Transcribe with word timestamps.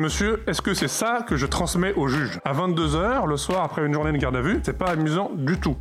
Monsieur, 0.00 0.42
est-ce 0.48 0.60
que 0.60 0.74
c'est 0.74 0.88
ça 0.88 1.24
que 1.24 1.36
je 1.36 1.46
transmets 1.46 1.94
au 1.94 2.08
juge? 2.08 2.40
À 2.44 2.52
22h, 2.52 3.28
le 3.28 3.36
soir 3.36 3.62
après 3.62 3.86
une 3.86 3.94
journée 3.94 4.10
de 4.10 4.16
garde 4.16 4.34
à 4.34 4.40
vue, 4.40 4.60
c'est 4.64 4.76
pas 4.76 4.90
amusant 4.90 5.30
du 5.36 5.60
tout. 5.60 5.76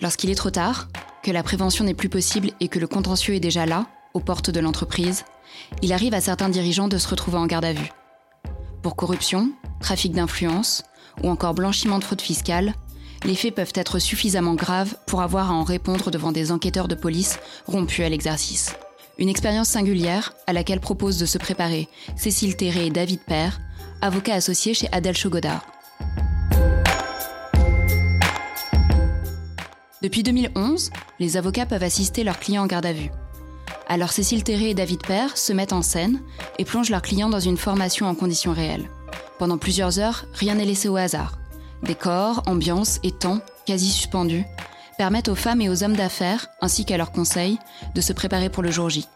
Lorsqu'il 0.00 0.30
est 0.30 0.34
trop 0.34 0.48
tard, 0.48 0.88
que 1.22 1.30
la 1.30 1.42
prévention 1.42 1.84
n'est 1.84 1.92
plus 1.92 2.08
possible 2.08 2.52
et 2.60 2.68
que 2.68 2.78
le 2.78 2.86
contentieux 2.86 3.34
est 3.34 3.40
déjà 3.40 3.66
là, 3.66 3.84
aux 4.14 4.20
portes 4.20 4.48
de 4.48 4.58
l'entreprise, 4.58 5.26
il 5.82 5.92
arrive 5.92 6.14
à 6.14 6.22
certains 6.22 6.48
dirigeants 6.48 6.88
de 6.88 6.96
se 6.96 7.08
retrouver 7.08 7.36
en 7.36 7.46
garde 7.46 7.66
à 7.66 7.74
vue. 7.74 7.92
Pour 8.82 8.96
corruption, 8.96 9.52
trafic 9.80 10.12
d'influence 10.12 10.82
ou 11.22 11.28
encore 11.28 11.52
blanchiment 11.52 11.98
de 11.98 12.04
fraude 12.04 12.22
fiscale, 12.22 12.72
les 13.24 13.34
faits 13.34 13.54
peuvent 13.54 13.72
être 13.74 13.98
suffisamment 13.98 14.54
graves 14.54 14.96
pour 15.06 15.20
avoir 15.20 15.50
à 15.50 15.52
en 15.52 15.62
répondre 15.62 16.10
devant 16.10 16.32
des 16.32 16.52
enquêteurs 16.52 16.88
de 16.88 16.94
police 16.94 17.38
rompus 17.66 18.06
à 18.06 18.08
l'exercice. 18.08 18.74
Une 19.20 19.28
expérience 19.28 19.68
singulière 19.68 20.32
à 20.46 20.54
laquelle 20.54 20.80
proposent 20.80 21.18
de 21.18 21.26
se 21.26 21.36
préparer 21.36 21.88
Cécile 22.16 22.56
Terré 22.56 22.86
et 22.86 22.90
David 22.90 23.20
Père, 23.20 23.60
avocats 24.00 24.34
associés 24.34 24.72
chez 24.72 24.88
Adèle 24.92 25.16
Chogodard. 25.16 25.66
Depuis 30.02 30.22
2011, 30.22 30.88
les 31.18 31.36
avocats 31.36 31.66
peuvent 31.66 31.82
assister 31.82 32.24
leurs 32.24 32.40
clients 32.40 32.62
en 32.62 32.66
garde 32.66 32.86
à 32.86 32.94
vue. 32.94 33.10
Alors 33.88 34.10
Cécile 34.10 34.42
Terré 34.42 34.70
et 34.70 34.74
David 34.74 35.02
Père 35.02 35.36
se 35.36 35.52
mettent 35.52 35.74
en 35.74 35.82
scène 35.82 36.22
et 36.58 36.64
plongent 36.64 36.88
leurs 36.88 37.02
clients 37.02 37.28
dans 37.28 37.40
une 37.40 37.58
formation 37.58 38.06
en 38.06 38.14
conditions 38.14 38.54
réelles. 38.54 38.88
Pendant 39.38 39.58
plusieurs 39.58 39.98
heures, 39.98 40.24
rien 40.32 40.54
n'est 40.54 40.64
laissé 40.64 40.88
au 40.88 40.96
hasard. 40.96 41.36
Décors, 41.82 42.42
ambiance 42.46 43.00
et 43.02 43.10
temps, 43.10 43.40
quasi 43.66 43.90
suspendus, 43.90 44.44
permettent 45.00 45.30
aux 45.30 45.34
femmes 45.34 45.62
et 45.62 45.70
aux 45.70 45.82
hommes 45.82 45.96
d'affaires, 45.96 46.48
ainsi 46.60 46.84
qu'à 46.84 46.98
leurs 46.98 47.10
conseils, 47.10 47.58
de 47.94 48.02
se 48.02 48.12
préparer 48.12 48.50
pour 48.50 48.62
le 48.62 48.70
jour 48.70 48.90
J. 48.90 49.08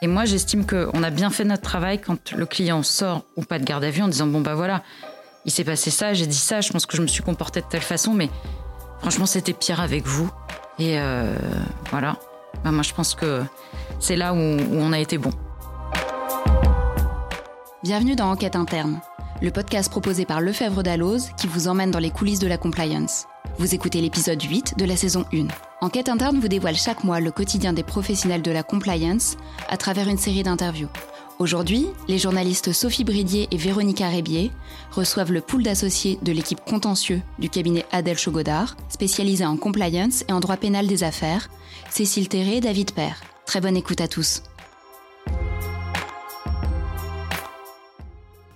Et 0.00 0.06
moi, 0.06 0.24
j'estime 0.24 0.64
qu'on 0.64 1.02
a 1.02 1.10
bien 1.10 1.28
fait 1.30 1.42
notre 1.42 1.62
travail 1.62 2.00
quand 2.00 2.30
le 2.30 2.46
client 2.46 2.84
sort 2.84 3.24
ou 3.34 3.42
pas 3.42 3.58
de 3.58 3.64
garde 3.64 3.82
à 3.82 3.90
vue 3.90 4.00
en 4.00 4.06
disant 4.06 4.28
bon 4.28 4.40
bah 4.40 4.54
voilà, 4.54 4.84
il 5.44 5.50
s'est 5.50 5.64
passé 5.64 5.90
ça, 5.90 6.14
j'ai 6.14 6.28
dit 6.28 6.36
ça, 6.36 6.60
je 6.60 6.70
pense 6.70 6.86
que 6.86 6.96
je 6.96 7.02
me 7.02 7.08
suis 7.08 7.24
comportée 7.24 7.60
de 7.62 7.66
telle 7.66 7.82
façon, 7.82 8.14
mais 8.14 8.30
franchement, 9.00 9.26
c'était 9.26 9.52
pire 9.52 9.80
avec 9.80 10.06
vous. 10.06 10.30
Et 10.78 11.00
euh, 11.00 11.34
voilà. 11.90 12.16
Bah, 12.62 12.70
moi, 12.70 12.84
je 12.84 12.94
pense 12.94 13.16
que 13.16 13.42
c'est 13.98 14.14
là 14.14 14.34
où, 14.34 14.36
où 14.36 14.76
on 14.76 14.92
a 14.92 15.00
été 15.00 15.18
bon. 15.18 15.32
Bienvenue 17.82 18.14
dans 18.14 18.30
Enquête 18.30 18.54
interne, 18.54 19.00
le 19.42 19.50
podcast 19.50 19.90
proposé 19.90 20.24
par 20.24 20.40
Lefebvre 20.40 20.84
Dalloz 20.84 21.30
qui 21.36 21.48
vous 21.48 21.66
emmène 21.66 21.90
dans 21.90 21.98
les 21.98 22.10
coulisses 22.10 22.38
de 22.38 22.46
la 22.46 22.58
compliance. 22.58 23.26
Vous 23.58 23.74
écoutez 23.74 24.00
l'épisode 24.00 24.40
8 24.40 24.78
de 24.78 24.84
la 24.84 24.96
saison 24.96 25.24
1. 25.32 25.48
Enquête 25.80 26.08
interne 26.08 26.38
vous 26.38 26.46
dévoile 26.46 26.76
chaque 26.76 27.02
mois 27.02 27.18
le 27.18 27.32
quotidien 27.32 27.72
des 27.72 27.82
professionnels 27.82 28.42
de 28.42 28.52
la 28.52 28.62
compliance 28.62 29.36
à 29.68 29.76
travers 29.76 30.08
une 30.08 30.16
série 30.16 30.44
d'interviews. 30.44 30.88
Aujourd'hui, 31.40 31.88
les 32.06 32.18
journalistes 32.18 32.72
Sophie 32.72 33.02
Bridier 33.02 33.48
et 33.50 33.56
Véronica 33.56 34.08
Rébier 34.08 34.52
reçoivent 34.92 35.32
le 35.32 35.40
pool 35.40 35.64
d'associés 35.64 36.20
de 36.22 36.30
l'équipe 36.30 36.60
contentieux 36.64 37.20
du 37.40 37.50
cabinet 37.50 37.84
Adèle 37.90 38.18
Chogodard, 38.18 38.76
spécialisé 38.90 39.44
en 39.44 39.56
compliance 39.56 40.24
et 40.28 40.32
en 40.32 40.38
droit 40.38 40.56
pénal 40.56 40.86
des 40.86 41.02
affaires, 41.02 41.48
Cécile 41.90 42.28
Terré 42.28 42.58
et 42.58 42.60
David 42.60 42.92
Père. 42.92 43.20
Très 43.44 43.60
bonne 43.60 43.76
écoute 43.76 44.00
à 44.00 44.06
tous. 44.06 44.44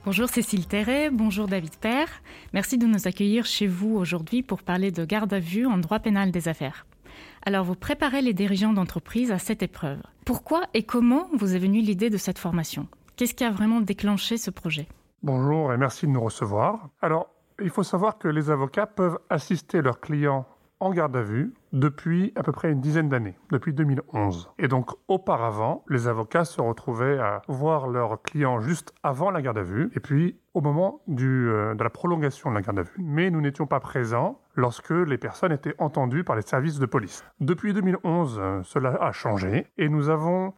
Bonjour 0.07 0.29
Cécile 0.29 0.69
Terré, 0.69 1.11
bonjour 1.11 1.49
David 1.49 1.75
Père. 1.79 2.07
Merci 2.53 2.79
de 2.79 2.87
nous 2.87 3.09
accueillir 3.09 3.45
chez 3.45 3.67
vous 3.67 3.97
aujourd'hui 3.97 4.45
pour 4.45 4.63
parler 4.63 4.93
de 4.93 5.05
garde 5.05 5.33
à 5.33 5.41
vue 5.41 5.67
en 5.67 5.79
droit 5.79 5.99
pénal 5.99 6.31
des 6.31 6.47
affaires. 6.47 6.87
Alors 7.45 7.65
vous 7.65 7.75
préparez 7.75 8.23
les 8.23 8.33
dirigeants 8.33 8.73
d'entreprise 8.73 9.33
à 9.33 9.41
cette 9.41 9.65
épreuve. 9.65 9.99
Pourquoi 10.25 10.63
et 10.75 10.85
comment 10.85 11.27
vous 11.37 11.57
est 11.57 11.59
venue 11.59 11.81
l'idée 11.81 12.09
de 12.09 12.19
cette 12.19 12.39
formation? 12.39 12.87
Qu'est-ce 13.17 13.35
qui 13.35 13.43
a 13.43 13.51
vraiment 13.51 13.81
déclenché 13.81 14.39
ce 14.39 14.53
projet? 14.53 14.87
Bonjour 15.25 15.73
et 15.73 15.77
merci 15.77 16.07
de 16.07 16.13
nous 16.13 16.23
recevoir. 16.23 16.89
Alors, 17.03 17.27
il 17.61 17.71
faut 17.71 17.83
savoir 17.83 18.17
que 18.17 18.29
les 18.29 18.49
avocats 18.49 18.87
peuvent 18.87 19.19
assister 19.29 19.83
leurs 19.83 19.99
clients 19.99 20.47
en 20.81 20.91
garde 20.91 21.17
à 21.17 21.23
vue 21.23 21.55
depuis 21.73 22.33
à 22.37 22.43
peu 22.43 22.53
près 22.53 22.71
une 22.71 22.81
dizaine 22.81 23.09
d'années, 23.09 23.37
depuis 23.51 23.73
2011. 23.73 24.51
Et 24.59 24.69
donc 24.69 24.91
auparavant, 25.09 25.85
les 25.89 26.09
avocats 26.09 26.45
se 26.45 26.61
retrouvaient 26.61 27.19
à 27.19 27.43
voir 27.49 27.89
leurs 27.89 28.21
clients 28.23 28.61
juste 28.61 28.93
avant 29.03 29.31
la 29.31 29.43
garde 29.43 29.59
à 29.59 29.63
vue 29.63 29.91
et 29.95 30.01
puis 30.01 30.39
au 30.55 30.61
moment 30.61 31.01
euh, 31.09 31.75
de 31.75 31.83
la 31.83 31.91
prolongation 31.91 32.51
de 32.51 32.57
la 32.57 32.63
garde 32.63 32.79
à 32.79 32.83
vue. 32.83 32.97
Mais 32.99 33.31
nous 33.31 33.41
n'étions 33.41 33.67
pas 33.67 33.81
présents 33.81 34.41
lorsque 34.55 34.91
les 34.91 35.19
personnes 35.19 35.53
étaient 35.53 35.75
entendues 35.79 36.25
par 36.25 36.37
les 36.37 36.43
services 36.43 36.79
de 36.79 36.87
police. 36.87 37.25
Depuis 37.41 37.73
2011, 37.73 38.39
euh, 38.39 38.63
cela 38.63 38.97
a 39.03 39.13
changé 39.13 39.67
et 39.79 39.89
nous 39.89 40.09
avons 40.09 40.53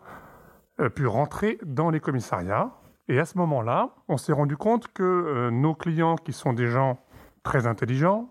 euh, 0.80 0.88
pu 0.88 1.06
rentrer 1.06 1.58
dans 1.64 1.90
les 1.90 2.00
commissariats. 2.00 2.72
Et 3.08 3.18
à 3.18 3.24
ce 3.24 3.38
moment-là, 3.38 3.94
on 4.08 4.16
s'est 4.16 4.34
rendu 4.34 4.56
compte 4.56 4.88
que 4.92 5.48
nos 5.48 5.74
clients, 5.74 6.16
qui 6.16 6.34
sont 6.34 6.52
des 6.52 6.66
gens 6.66 6.98
très 7.42 7.66
intelligents, 7.66 8.28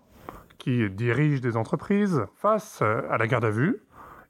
qui 0.58 0.90
dirigent 0.90 1.40
des 1.40 1.56
entreprises, 1.56 2.24
face 2.34 2.82
à 2.82 3.16
la 3.16 3.26
garde 3.26 3.44
à 3.44 3.50
vue, 3.50 3.80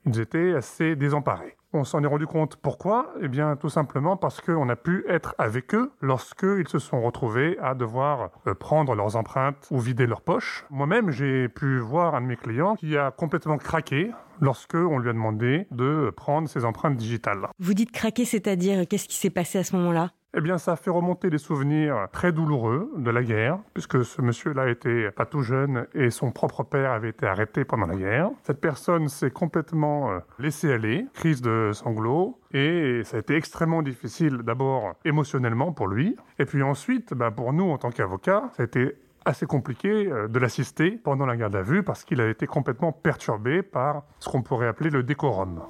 ils 0.06 0.20
étaient 0.20 0.54
assez 0.54 0.96
désemparés. 0.96 1.56
On 1.74 1.84
s'en 1.84 2.02
est 2.02 2.06
rendu 2.06 2.26
compte 2.26 2.56
pourquoi? 2.56 3.12
Eh 3.20 3.28
bien, 3.28 3.56
tout 3.56 3.68
simplement 3.68 4.16
parce 4.16 4.40
qu'on 4.40 4.70
a 4.70 4.76
pu 4.76 5.04
être 5.06 5.34
avec 5.36 5.74
eux 5.74 5.92
lorsqu'ils 6.00 6.66
se 6.66 6.78
sont 6.78 7.02
retrouvés 7.02 7.58
à 7.60 7.74
devoir 7.74 8.30
euh, 8.46 8.54
prendre 8.54 8.94
leurs 8.94 9.16
empreintes 9.16 9.68
ou 9.70 9.78
vider 9.78 10.06
leurs 10.06 10.22
poches. 10.22 10.64
Moi-même, 10.70 11.10
j'ai 11.10 11.48
pu 11.48 11.78
voir 11.78 12.14
un 12.14 12.22
de 12.22 12.26
mes 12.26 12.36
clients 12.36 12.74
qui 12.76 12.96
a 12.96 13.10
complètement 13.10 13.58
craqué 13.58 14.10
lorsque 14.40 14.76
on 14.76 14.98
lui 14.98 15.10
a 15.10 15.12
demandé 15.12 15.66
de 15.70 16.10
prendre 16.16 16.48
ses 16.48 16.64
empreintes 16.64 16.96
digitales. 16.96 17.48
Vous 17.58 17.74
dites 17.74 17.92
craquer, 17.92 18.24
c'est-à-dire 18.24 18.88
qu'est-ce 18.88 19.08
qui 19.08 19.16
s'est 19.16 19.28
passé 19.28 19.58
à 19.58 19.64
ce 19.64 19.76
moment-là? 19.76 20.12
Eh 20.36 20.40
bien, 20.40 20.58
ça 20.58 20.76
fait 20.76 20.90
remonter 20.90 21.30
des 21.30 21.38
souvenirs 21.38 22.06
très 22.12 22.32
douloureux 22.32 22.92
de 22.96 23.10
la 23.10 23.22
guerre, 23.22 23.58
puisque 23.72 24.04
ce 24.04 24.20
monsieur-là 24.20 24.68
était 24.68 25.10
pas 25.10 25.24
tout 25.24 25.42
jeune 25.42 25.86
et 25.94 26.10
son 26.10 26.30
propre 26.32 26.64
père 26.64 26.92
avait 26.92 27.08
été 27.08 27.26
arrêté 27.26 27.64
pendant 27.64 27.86
la 27.86 27.96
guerre. 27.96 28.30
Cette 28.42 28.60
personne 28.60 29.08
s'est 29.08 29.30
complètement 29.30 30.10
euh, 30.10 30.18
laissée 30.38 30.72
aller, 30.72 31.06
crise 31.14 31.40
de 31.40 31.70
sanglots, 31.72 32.38
et 32.52 33.00
ça 33.04 33.16
a 33.16 33.20
été 33.20 33.36
extrêmement 33.36 33.82
difficile 33.82 34.38
d'abord 34.38 34.94
émotionnellement 35.04 35.72
pour 35.72 35.88
lui, 35.88 36.14
et 36.38 36.44
puis 36.44 36.62
ensuite, 36.62 37.14
bah, 37.14 37.30
pour 37.30 37.54
nous 37.54 37.70
en 37.70 37.78
tant 37.78 37.90
qu'avocats, 37.90 38.50
ça 38.56 38.62
a 38.62 38.66
été 38.66 38.96
assez 39.24 39.46
compliqué 39.46 39.88
euh, 39.88 40.28
de 40.28 40.38
l'assister 40.38 40.90
pendant 40.92 41.26
la 41.26 41.36
garde 41.36 41.56
à 41.56 41.62
vue 41.62 41.82
parce 41.82 42.04
qu'il 42.04 42.20
a 42.20 42.28
été 42.28 42.46
complètement 42.46 42.92
perturbé 42.92 43.62
par 43.62 44.04
ce 44.20 44.28
qu'on 44.28 44.42
pourrait 44.42 44.68
appeler 44.68 44.90
le 44.90 45.02
décorum. 45.02 45.62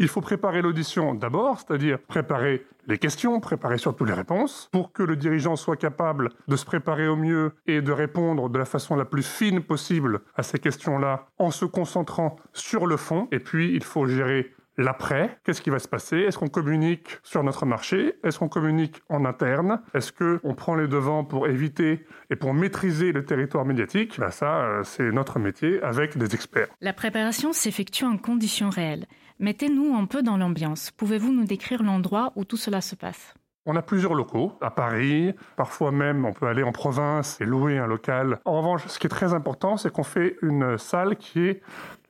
Il 0.00 0.06
faut 0.06 0.20
préparer 0.20 0.62
l'audition 0.62 1.14
d'abord, 1.14 1.58
c'est-à-dire 1.58 1.98
préparer 1.98 2.64
les 2.86 2.98
questions, 2.98 3.40
préparer 3.40 3.78
surtout 3.78 4.04
les 4.04 4.12
réponses, 4.12 4.68
pour 4.70 4.92
que 4.92 5.02
le 5.02 5.16
dirigeant 5.16 5.56
soit 5.56 5.76
capable 5.76 6.30
de 6.46 6.54
se 6.54 6.64
préparer 6.64 7.08
au 7.08 7.16
mieux 7.16 7.52
et 7.66 7.82
de 7.82 7.90
répondre 7.90 8.48
de 8.48 8.58
la 8.58 8.64
façon 8.64 8.94
la 8.94 9.04
plus 9.04 9.26
fine 9.26 9.60
possible 9.60 10.20
à 10.36 10.44
ces 10.44 10.60
questions-là 10.60 11.26
en 11.38 11.50
se 11.50 11.64
concentrant 11.64 12.36
sur 12.52 12.86
le 12.86 12.96
fond. 12.96 13.26
Et 13.32 13.40
puis, 13.40 13.74
il 13.74 13.82
faut 13.82 14.06
gérer 14.06 14.54
l'après, 14.78 15.38
qu'est-ce 15.44 15.60
qui 15.60 15.70
va 15.70 15.80
se 15.80 15.88
passer? 15.88 16.18
Est-ce 16.18 16.38
qu'on 16.38 16.48
communique 16.48 17.18
sur 17.24 17.42
notre 17.42 17.66
marché? 17.66 18.14
Est-ce 18.22 18.38
qu'on 18.38 18.48
communique 18.48 19.02
en 19.08 19.24
interne? 19.24 19.82
Est-ce 19.92 20.12
qu'on 20.12 20.54
prend 20.54 20.76
les 20.76 20.86
devants 20.86 21.24
pour 21.24 21.48
éviter 21.48 22.06
et 22.30 22.36
pour 22.36 22.54
maîtriser 22.54 23.12
le 23.12 23.24
territoire 23.24 23.64
médiatique? 23.64 24.18
Ben 24.18 24.30
Ça, 24.30 24.60
euh, 24.60 24.82
c'est 24.84 25.10
notre 25.10 25.40
métier 25.40 25.82
avec 25.82 26.16
des 26.16 26.34
experts. 26.34 26.68
La 26.80 26.92
préparation 26.92 27.52
s'effectue 27.52 28.04
en 28.04 28.16
conditions 28.16 28.70
réelles. 28.70 29.06
Mettez-nous 29.40 29.94
un 29.94 30.06
peu 30.06 30.22
dans 30.22 30.36
l'ambiance. 30.36 30.90
Pouvez-vous 30.90 31.32
nous 31.32 31.44
décrire 31.44 31.84
l'endroit 31.84 32.32
où 32.34 32.44
tout 32.44 32.56
cela 32.56 32.80
se 32.80 32.96
passe? 32.96 33.34
On 33.66 33.76
a 33.76 33.82
plusieurs 33.82 34.14
locaux 34.14 34.54
à 34.60 34.70
Paris, 34.70 35.32
parfois 35.54 35.92
même 35.92 36.24
on 36.24 36.32
peut 36.32 36.46
aller 36.46 36.64
en 36.64 36.72
province 36.72 37.40
et 37.40 37.44
louer 37.44 37.78
un 37.78 37.86
local. 37.86 38.40
En 38.46 38.56
revanche, 38.58 38.86
ce 38.88 38.98
qui 38.98 39.06
est 39.06 39.10
très 39.10 39.34
important, 39.34 39.76
c'est 39.76 39.92
qu'on 39.92 40.02
fait 40.02 40.36
une 40.42 40.76
salle 40.78 41.16
qui 41.16 41.46
est 41.46 41.60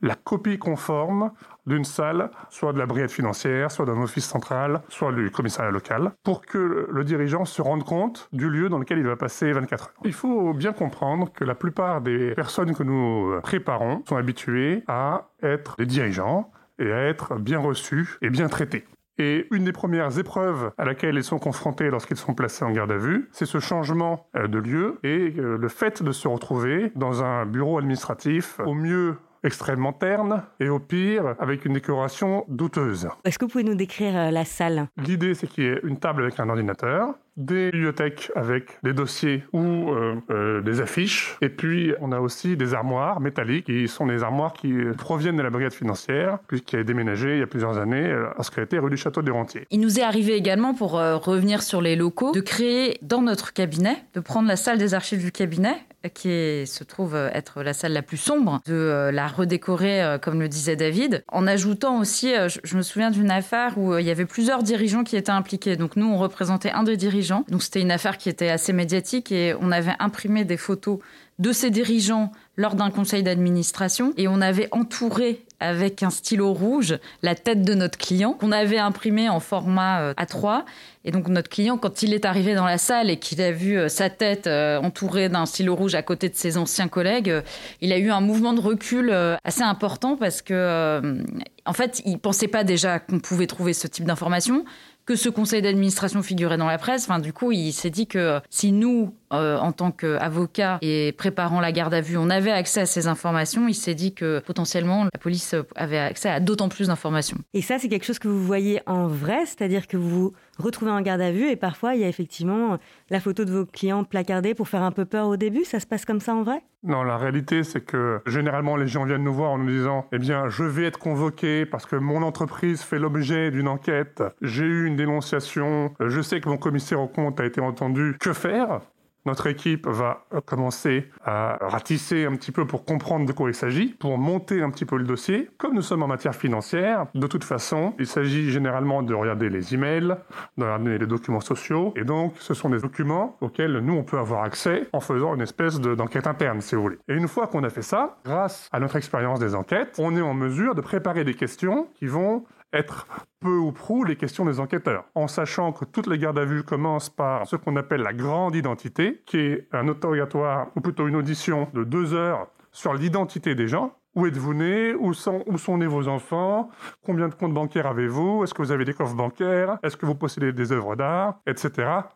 la 0.00 0.14
copie 0.14 0.58
conforme 0.58 1.32
d'une 1.66 1.84
salle, 1.84 2.30
soit 2.48 2.72
de 2.72 2.78
la 2.78 2.86
brigade 2.86 3.10
financière, 3.10 3.70
soit 3.70 3.84
d'un 3.84 4.00
office 4.00 4.24
central, 4.24 4.80
soit 4.88 5.12
du 5.12 5.30
commissariat 5.30 5.72
local, 5.72 6.12
pour 6.22 6.46
que 6.46 6.88
le 6.90 7.04
dirigeant 7.04 7.44
se 7.44 7.60
rende 7.60 7.84
compte 7.84 8.28
du 8.32 8.48
lieu 8.48 8.70
dans 8.70 8.78
lequel 8.78 8.98
il 8.98 9.06
va 9.06 9.16
passer 9.16 9.52
24 9.52 9.84
heures. 9.84 9.92
Il 10.04 10.14
faut 10.14 10.54
bien 10.54 10.72
comprendre 10.72 11.30
que 11.32 11.44
la 11.44 11.54
plupart 11.54 12.00
des 12.00 12.34
personnes 12.34 12.74
que 12.74 12.84
nous 12.84 13.38
préparons 13.42 14.02
sont 14.08 14.16
habituées 14.16 14.82
à 14.86 15.32
être 15.42 15.74
des 15.76 15.86
dirigeants 15.86 16.50
et 16.78 16.92
à 16.92 17.04
être 17.04 17.36
bien 17.36 17.58
reçus 17.58 18.16
et 18.22 18.30
bien 18.30 18.48
traités. 18.48 18.84
Et 19.20 19.48
une 19.50 19.64
des 19.64 19.72
premières 19.72 20.16
épreuves 20.18 20.70
à 20.78 20.84
laquelle 20.84 21.16
ils 21.16 21.24
sont 21.24 21.40
confrontés 21.40 21.90
lorsqu'ils 21.90 22.16
sont 22.16 22.34
placés 22.34 22.64
en 22.64 22.70
garde 22.70 22.92
à 22.92 22.96
vue, 22.96 23.28
c'est 23.32 23.46
ce 23.46 23.58
changement 23.58 24.28
euh, 24.36 24.46
de 24.46 24.58
lieu 24.58 24.98
et 25.02 25.34
euh, 25.36 25.58
le 25.58 25.68
fait 25.68 26.04
de 26.04 26.12
se 26.12 26.28
retrouver 26.28 26.92
dans 26.94 27.24
un 27.24 27.44
bureau 27.44 27.78
administratif 27.78 28.60
au 28.64 28.74
mieux 28.74 29.16
extrêmement 29.42 29.92
terne 29.92 30.42
et 30.60 30.68
au 30.68 30.78
pire 30.78 31.34
avec 31.38 31.64
une 31.64 31.72
décoration 31.72 32.44
douteuse. 32.48 33.08
Est-ce 33.24 33.38
que 33.38 33.44
vous 33.44 33.50
pouvez 33.50 33.64
nous 33.64 33.74
décrire 33.74 34.16
euh, 34.16 34.30
la 34.30 34.44
salle? 34.44 34.88
L'idée, 34.96 35.34
c'est 35.34 35.46
qu'il 35.46 35.64
y 35.64 35.66
ait 35.68 35.80
une 35.82 35.98
table 35.98 36.22
avec 36.22 36.38
un 36.38 36.48
ordinateur, 36.48 37.14
des 37.38 37.70
bibliothèques 37.70 38.30
avec 38.36 38.64
des 38.82 38.92
dossiers 38.92 39.44
ou 39.52 39.90
euh, 39.90 40.16
euh, 40.30 40.60
des 40.60 40.80
affiches, 40.80 41.36
et 41.40 41.48
puis 41.48 41.94
on 42.00 42.12
a 42.12 42.20
aussi 42.20 42.56
des 42.56 42.74
armoires 42.74 43.20
métalliques 43.20 43.66
qui 43.66 43.88
sont 43.88 44.06
des 44.06 44.22
armoires 44.22 44.52
qui 44.52 44.74
proviennent 44.98 45.36
de 45.36 45.42
la 45.42 45.50
brigade 45.50 45.72
financière, 45.72 46.38
puisqu'il 46.48 46.80
a 46.80 46.84
déménagé 46.84 47.34
il 47.34 47.38
y 47.38 47.42
a 47.42 47.46
plusieurs 47.46 47.78
années 47.78 48.12
lorsqu'elle 48.36 48.64
était 48.64 48.78
rue 48.78 48.90
du 48.90 48.96
Château 48.96 49.22
des 49.22 49.30
Rentiers. 49.30 49.66
Il 49.70 49.80
nous 49.80 49.98
est 49.98 50.02
arrivé 50.02 50.34
également, 50.34 50.74
pour 50.74 50.92
revenir 50.92 51.62
sur 51.62 51.80
les 51.80 51.96
locaux, 51.96 52.32
de 52.32 52.40
créer 52.40 52.98
dans 53.02 53.22
notre 53.22 53.52
cabinet, 53.52 53.96
de 54.14 54.20
prendre 54.20 54.48
la 54.48 54.56
salle 54.56 54.78
des 54.78 54.94
archives 54.94 55.22
du 55.22 55.32
cabinet 55.32 55.76
qui 56.14 56.66
se 56.66 56.84
trouve 56.84 57.16
être 57.16 57.62
la 57.62 57.72
salle 57.72 57.92
la 57.92 58.02
plus 58.02 58.16
sombre, 58.16 58.60
de 58.66 58.74
euh, 58.74 59.10
la 59.10 59.26
redécorer, 59.26 60.02
euh, 60.02 60.18
comme 60.18 60.40
le 60.40 60.48
disait 60.48 60.76
David, 60.76 61.24
en 61.28 61.46
ajoutant 61.46 61.98
aussi, 61.98 62.34
euh, 62.34 62.48
je, 62.48 62.76
me 62.76 62.82
souviens 62.82 63.10
d'une 63.10 63.30
affaire 63.30 63.76
où 63.76 63.96
il 63.98 64.06
y 64.06 64.10
avait 64.10 64.24
plusieurs 64.24 64.62
dirigeants 64.62 65.04
qui 65.04 65.16
étaient 65.16 65.30
impliqués. 65.30 65.76
Donc 65.76 65.96
nous, 65.96 66.06
on 66.06 66.16
représentait 66.16 66.70
un 66.70 66.84
des 66.84 66.96
dirigeants. 66.96 67.27
Donc 67.48 67.62
c'était 67.62 67.80
une 67.80 67.90
affaire 67.90 68.18
qui 68.18 68.28
était 68.28 68.48
assez 68.48 68.72
médiatique 68.72 69.32
et 69.32 69.54
on 69.60 69.70
avait 69.70 69.94
imprimé 69.98 70.44
des 70.44 70.56
photos 70.56 70.98
de 71.38 71.52
ces 71.52 71.70
dirigeants 71.70 72.32
lors 72.56 72.74
d'un 72.74 72.90
conseil 72.90 73.22
d'administration 73.22 74.12
et 74.16 74.26
on 74.26 74.40
avait 74.40 74.68
entouré 74.72 75.44
avec 75.60 76.02
un 76.02 76.10
stylo 76.10 76.52
rouge 76.52 76.98
la 77.22 77.36
tête 77.36 77.62
de 77.62 77.74
notre 77.74 77.96
client 77.96 78.32
qu'on 78.32 78.50
avait 78.50 78.78
imprimé 78.78 79.28
en 79.28 79.38
format 79.38 80.12
A3 80.14 80.64
et 81.08 81.10
donc 81.10 81.28
notre 81.28 81.48
client, 81.48 81.78
quand 81.78 82.02
il 82.02 82.12
est 82.12 82.26
arrivé 82.26 82.54
dans 82.54 82.66
la 82.66 82.76
salle 82.76 83.08
et 83.08 83.18
qu'il 83.18 83.40
a 83.40 83.50
vu 83.50 83.78
euh, 83.78 83.88
sa 83.88 84.10
tête 84.10 84.46
euh, 84.46 84.78
entourée 84.78 85.30
d'un 85.30 85.46
stylo 85.46 85.74
rouge 85.74 85.94
à 85.94 86.02
côté 86.02 86.28
de 86.28 86.34
ses 86.34 86.58
anciens 86.58 86.86
collègues, 86.86 87.30
euh, 87.30 87.40
il 87.80 87.94
a 87.94 87.98
eu 87.98 88.10
un 88.10 88.20
mouvement 88.20 88.52
de 88.52 88.60
recul 88.60 89.10
assez 89.42 89.62
important 89.62 90.16
parce 90.18 90.42
que, 90.42 91.24
en 91.64 91.72
fait, 91.72 92.02
il 92.04 92.18
pensait 92.18 92.46
pas 92.46 92.62
déjà 92.62 92.98
qu'on 92.98 93.20
pouvait 93.20 93.46
trouver 93.46 93.72
ce 93.72 93.86
type 93.86 94.04
d'information 94.04 94.66
que 95.08 95.16
ce 95.16 95.30
conseil 95.30 95.62
d'administration 95.62 96.22
figurait 96.22 96.58
dans 96.58 96.66
la 96.66 96.76
presse. 96.76 97.04
Enfin, 97.04 97.18
du 97.18 97.32
coup, 97.32 97.50
il 97.50 97.72
s'est 97.72 97.88
dit 97.88 98.06
que 98.06 98.42
si 98.50 98.72
nous, 98.72 99.14
euh, 99.32 99.58
en 99.58 99.72
tant 99.72 99.90
qu'avocat 99.90 100.78
et 100.82 101.12
préparant 101.12 101.60
la 101.60 101.72
garde 101.72 101.94
à 101.94 102.00
vue, 102.00 102.16
on 102.16 102.30
avait 102.30 102.50
accès 102.50 102.80
à 102.80 102.86
ces 102.86 103.06
informations, 103.06 103.68
il 103.68 103.74
s'est 103.74 103.94
dit 103.94 104.14
que 104.14 104.40
potentiellement 104.40 105.04
la 105.04 105.18
police 105.20 105.54
avait 105.76 105.98
accès 105.98 106.28
à 106.28 106.40
d'autant 106.40 106.68
plus 106.68 106.88
d'informations. 106.88 107.38
Et 107.54 107.62
ça, 107.62 107.78
c'est 107.78 107.88
quelque 107.88 108.04
chose 108.04 108.18
que 108.18 108.28
vous 108.28 108.42
voyez 108.42 108.80
en 108.86 109.06
vrai, 109.06 109.46
c'est-à-dire 109.46 109.86
que 109.86 109.96
vous 109.96 110.08
vous 110.08 110.34
retrouvez 110.58 110.90
en 110.90 111.00
garde 111.00 111.20
à 111.20 111.30
vue 111.30 111.48
et 111.48 111.56
parfois 111.56 111.94
il 111.94 112.00
y 112.00 112.04
a 112.04 112.08
effectivement 112.08 112.78
la 113.10 113.20
photo 113.20 113.44
de 113.44 113.52
vos 113.52 113.66
clients 113.66 114.04
placardés 114.04 114.54
pour 114.54 114.68
faire 114.68 114.82
un 114.82 114.90
peu 114.90 115.04
peur 115.04 115.28
au 115.28 115.36
début. 115.36 115.64
Ça 115.64 115.80
se 115.80 115.86
passe 115.86 116.04
comme 116.04 116.20
ça 116.20 116.34
en 116.34 116.42
vrai? 116.42 116.62
Non, 116.82 117.02
la 117.02 117.16
réalité, 117.16 117.64
c'est 117.64 117.80
que 117.80 118.20
généralement 118.26 118.76
les 118.76 118.86
gens 118.86 119.04
viennent 119.04 119.24
nous 119.24 119.34
voir 119.34 119.52
en 119.52 119.58
nous 119.58 119.68
disant 119.68 120.06
Eh 120.12 120.18
bien, 120.18 120.48
je 120.48 120.64
vais 120.64 120.84
être 120.84 120.98
convoqué 120.98 121.66
parce 121.66 121.86
que 121.86 121.96
mon 121.96 122.22
entreprise 122.22 122.82
fait 122.82 122.98
l'objet 122.98 123.50
d'une 123.50 123.68
enquête, 123.68 124.22
j'ai 124.42 124.64
eu 124.64 124.86
une 124.86 124.96
dénonciation, 124.96 125.92
je 126.00 126.20
sais 126.20 126.40
que 126.40 126.48
mon 126.48 126.56
commissaire 126.56 127.00
au 127.00 127.08
compte 127.08 127.40
a 127.40 127.44
été 127.44 127.60
entendu. 127.60 128.16
Que 128.20 128.32
faire? 128.32 128.80
Notre 129.28 129.46
équipe 129.46 129.86
va 129.86 130.24
commencer 130.46 131.10
à 131.22 131.58
ratisser 131.60 132.24
un 132.24 132.34
petit 132.34 132.50
peu 132.50 132.66
pour 132.66 132.84
comprendre 132.86 133.26
de 133.26 133.32
quoi 133.32 133.50
il 133.50 133.54
s'agit, 133.54 133.88
pour 133.88 134.16
monter 134.16 134.62
un 134.62 134.70
petit 134.70 134.86
peu 134.86 134.96
le 134.96 135.04
dossier. 135.04 135.50
Comme 135.58 135.74
nous 135.74 135.82
sommes 135.82 136.02
en 136.02 136.06
matière 136.06 136.34
financière, 136.34 137.06
de 137.14 137.26
toute 137.26 137.44
façon, 137.44 137.92
il 137.98 138.06
s'agit 138.06 138.50
généralement 138.50 139.02
de 139.02 139.12
regarder 139.12 139.50
les 139.50 139.74
emails, 139.74 140.16
de 140.56 140.64
regarder 140.64 140.98
les 140.98 141.06
documents 141.06 141.40
sociaux, 141.40 141.92
et 141.94 142.04
donc 142.04 142.34
ce 142.38 142.54
sont 142.54 142.70
des 142.70 142.80
documents 142.80 143.36
auxquels 143.42 143.78
nous 143.78 143.94
on 143.94 144.02
peut 144.02 144.18
avoir 144.18 144.44
accès 144.44 144.88
en 144.94 145.00
faisant 145.00 145.34
une 145.34 145.42
espèce 145.42 145.78
d'enquête 145.78 146.26
interne, 146.26 146.62
si 146.62 146.74
vous 146.74 146.82
voulez. 146.82 146.98
Et 147.08 147.14
une 147.14 147.28
fois 147.28 147.46
qu'on 147.48 147.64
a 147.64 147.70
fait 147.70 147.82
ça, 147.82 148.16
grâce 148.24 148.68
à 148.72 148.80
notre 148.80 148.96
expérience 148.96 149.40
des 149.40 149.54
enquêtes, 149.54 149.96
on 149.98 150.16
est 150.16 150.22
en 150.22 150.34
mesure 150.34 150.74
de 150.74 150.80
préparer 150.80 151.24
des 151.24 151.34
questions 151.34 151.88
qui 151.96 152.06
vont 152.06 152.44
être 152.72 153.06
peu 153.40 153.56
ou 153.56 153.72
prou 153.72 154.04
les 154.04 154.16
questions 154.16 154.44
des 154.44 154.60
enquêteurs, 154.60 155.04
en 155.14 155.28
sachant 155.28 155.72
que 155.72 155.84
toutes 155.84 156.06
les 156.06 156.18
gardes 156.18 156.38
à 156.38 156.44
vue 156.44 156.62
commencent 156.62 157.10
par 157.10 157.46
ce 157.46 157.56
qu'on 157.56 157.76
appelle 157.76 158.02
la 158.02 158.12
grande 158.12 158.54
identité, 158.54 159.22
qui 159.26 159.38
est 159.38 159.68
un 159.72 159.88
interrogatoire, 159.88 160.68
ou 160.76 160.80
plutôt 160.80 161.08
une 161.08 161.16
audition 161.16 161.68
de 161.72 161.84
deux 161.84 162.14
heures 162.14 162.48
sur 162.78 162.94
l'identité 162.94 163.56
des 163.56 163.66
gens, 163.66 163.96
où 164.14 164.26
êtes-vous 164.26 164.54
né? 164.54 164.94
Où 164.94 165.12
sont, 165.12 165.42
nés 165.76 165.86
vos 165.86 166.06
enfants? 166.06 166.70
Combien 167.04 167.28
de 167.28 167.34
comptes 167.34 167.52
bancaires 167.52 167.88
avez-vous? 167.88 168.44
Est-ce 168.44 168.54
que 168.54 168.62
vous 168.62 168.70
avez 168.70 168.84
des 168.84 168.94
coffres 168.94 169.16
bancaires? 169.16 169.78
Est-ce 169.82 169.96
que 169.96 170.06
vous 170.06 170.14
possédez 170.14 170.52
des 170.52 170.70
œuvres 170.70 170.94
d'art? 170.94 171.40
Etc. 171.48 171.70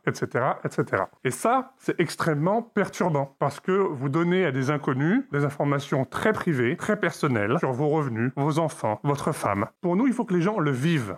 Etc. 0.06 0.26
Etc. 0.64 1.02
Et 1.24 1.32
ça, 1.32 1.72
c'est 1.78 1.98
extrêmement 2.00 2.62
perturbant 2.62 3.34
parce 3.40 3.58
que 3.58 3.72
vous 3.72 4.08
donnez 4.08 4.44
à 4.44 4.52
des 4.52 4.70
inconnus 4.70 5.24
des 5.32 5.44
informations 5.44 6.04
très 6.04 6.32
privées, 6.32 6.76
très 6.76 6.98
personnelles 6.98 7.58
sur 7.58 7.72
vos 7.72 7.88
revenus, 7.88 8.30
vos 8.36 8.60
enfants, 8.60 9.00
votre 9.02 9.32
femme. 9.32 9.66
Pour 9.80 9.96
nous, 9.96 10.06
il 10.06 10.12
faut 10.12 10.24
que 10.24 10.34
les 10.34 10.42
gens 10.42 10.60
le 10.60 10.70
vivent. 10.70 11.16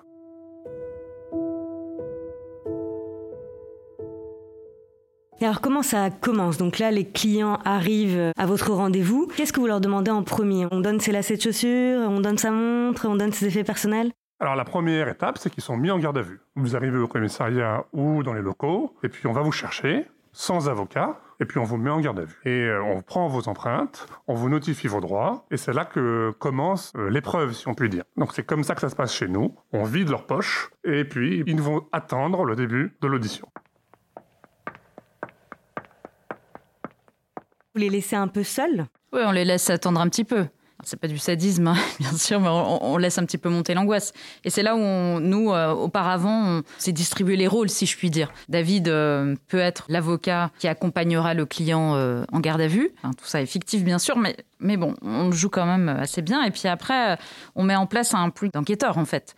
Et 5.40 5.44
alors 5.44 5.60
comment 5.60 5.82
ça 5.82 6.10
commence? 6.10 6.58
Donc 6.58 6.78
là, 6.78 6.90
les 6.90 7.04
clients 7.04 7.58
arrivent 7.64 8.32
à 8.36 8.46
votre 8.46 8.72
rendez-vous. 8.72 9.28
Qu'est-ce 9.36 9.52
que 9.52 9.60
vous 9.60 9.66
leur 9.66 9.80
demandez 9.80 10.10
en 10.10 10.22
premier? 10.22 10.66
On 10.70 10.80
donne 10.80 11.00
ses 11.00 11.12
lacets 11.12 11.36
de 11.36 11.42
chaussures, 11.42 12.00
on 12.08 12.20
donne 12.20 12.38
sa 12.38 12.50
montre, 12.50 13.06
on 13.08 13.16
donne 13.16 13.32
ses 13.32 13.46
effets 13.46 13.64
personnels? 13.64 14.12
Alors 14.40 14.56
la 14.56 14.64
première 14.64 15.08
étape, 15.08 15.38
c'est 15.38 15.50
qu'ils 15.50 15.62
sont 15.62 15.76
mis 15.76 15.90
en 15.90 15.98
garde 15.98 16.18
à 16.18 16.22
vue. 16.22 16.40
Vous 16.56 16.76
arrivez 16.76 16.98
au 16.98 17.08
commissariat 17.08 17.84
ou 17.92 18.22
dans 18.22 18.32
les 18.32 18.42
locaux, 18.42 18.94
et 19.02 19.08
puis 19.08 19.26
on 19.26 19.32
va 19.32 19.42
vous 19.42 19.52
chercher, 19.52 20.06
sans 20.32 20.68
avocat, 20.68 21.20
et 21.40 21.44
puis 21.44 21.58
on 21.58 21.64
vous 21.64 21.76
met 21.76 21.90
en 21.90 22.00
garde 22.00 22.18
à 22.18 22.24
vue. 22.24 22.40
Et 22.44 22.64
euh, 22.64 22.82
on 22.82 23.00
prend 23.00 23.28
vos 23.28 23.48
empreintes, 23.48 24.06
on 24.26 24.34
vous 24.34 24.48
notifie 24.48 24.88
vos 24.88 25.00
droits, 25.00 25.46
et 25.50 25.56
c'est 25.56 25.72
là 25.72 25.84
que 25.84 26.32
commence 26.38 26.92
euh, 26.96 27.08
l'épreuve, 27.10 27.52
si 27.52 27.68
on 27.68 27.74
peut 27.74 27.88
dire. 27.88 28.04
Donc 28.16 28.32
c'est 28.34 28.44
comme 28.44 28.64
ça 28.64 28.74
que 28.74 28.80
ça 28.80 28.88
se 28.88 28.96
passe 28.96 29.14
chez 29.14 29.28
nous. 29.28 29.54
On 29.72 29.84
vide 29.84 30.10
leur 30.10 30.26
poche, 30.26 30.70
et 30.84 31.04
puis 31.04 31.42
ils 31.46 31.60
vont 31.60 31.86
attendre 31.92 32.44
le 32.44 32.56
début 32.56 32.96
de 33.00 33.06
l'audition. 33.06 33.48
Vous 37.74 37.80
les 37.80 37.90
laissez 37.90 38.14
un 38.14 38.28
peu 38.28 38.44
seuls? 38.44 38.86
Oui, 39.12 39.20
on 39.24 39.32
les 39.32 39.44
laisse 39.44 39.68
attendre 39.68 40.00
un 40.00 40.08
petit 40.08 40.22
peu. 40.22 40.46
C'est 40.84 40.98
pas 40.98 41.08
du 41.08 41.18
sadisme, 41.18 41.68
hein, 41.68 41.76
bien 41.98 42.12
sûr, 42.12 42.40
mais 42.40 42.48
on, 42.48 42.96
laisse 42.98 43.18
un 43.18 43.24
petit 43.24 43.38
peu 43.38 43.48
monter 43.48 43.74
l'angoisse. 43.74 44.12
Et 44.44 44.50
c'est 44.50 44.62
là 44.62 44.76
où 44.76 45.20
nous, 45.20 45.50
euh, 45.50 45.72
auparavant, 45.72 46.58
on 46.58 46.62
s'est 46.78 46.92
distribué 46.92 47.36
les 47.36 47.48
rôles, 47.48 47.70
si 47.70 47.86
je 47.86 47.96
puis 47.96 48.10
dire. 48.10 48.32
David 48.48 48.88
euh, 48.88 49.34
peut 49.48 49.58
être 49.58 49.86
l'avocat 49.88 50.52
qui 50.58 50.68
accompagnera 50.68 51.34
le 51.34 51.46
client 51.46 51.94
euh, 51.96 52.24
en 52.30 52.38
garde 52.38 52.60
à 52.60 52.68
vue. 52.68 52.90
tout 53.02 53.24
ça 53.24 53.42
est 53.42 53.46
fictif, 53.46 53.82
bien 53.82 53.98
sûr, 53.98 54.18
mais 54.18 54.36
mais 54.64 54.76
bon, 54.76 54.94
on 55.02 55.30
joue 55.30 55.50
quand 55.50 55.66
même 55.66 55.88
assez 55.88 56.22
bien. 56.22 56.42
Et 56.42 56.50
puis 56.50 56.66
après, 56.66 57.16
on 57.54 57.62
met 57.62 57.76
en 57.76 57.86
place 57.86 58.14
un 58.14 58.30
pool 58.30 58.48
d'enquêteurs, 58.52 58.98
en 58.98 59.04
fait. 59.04 59.34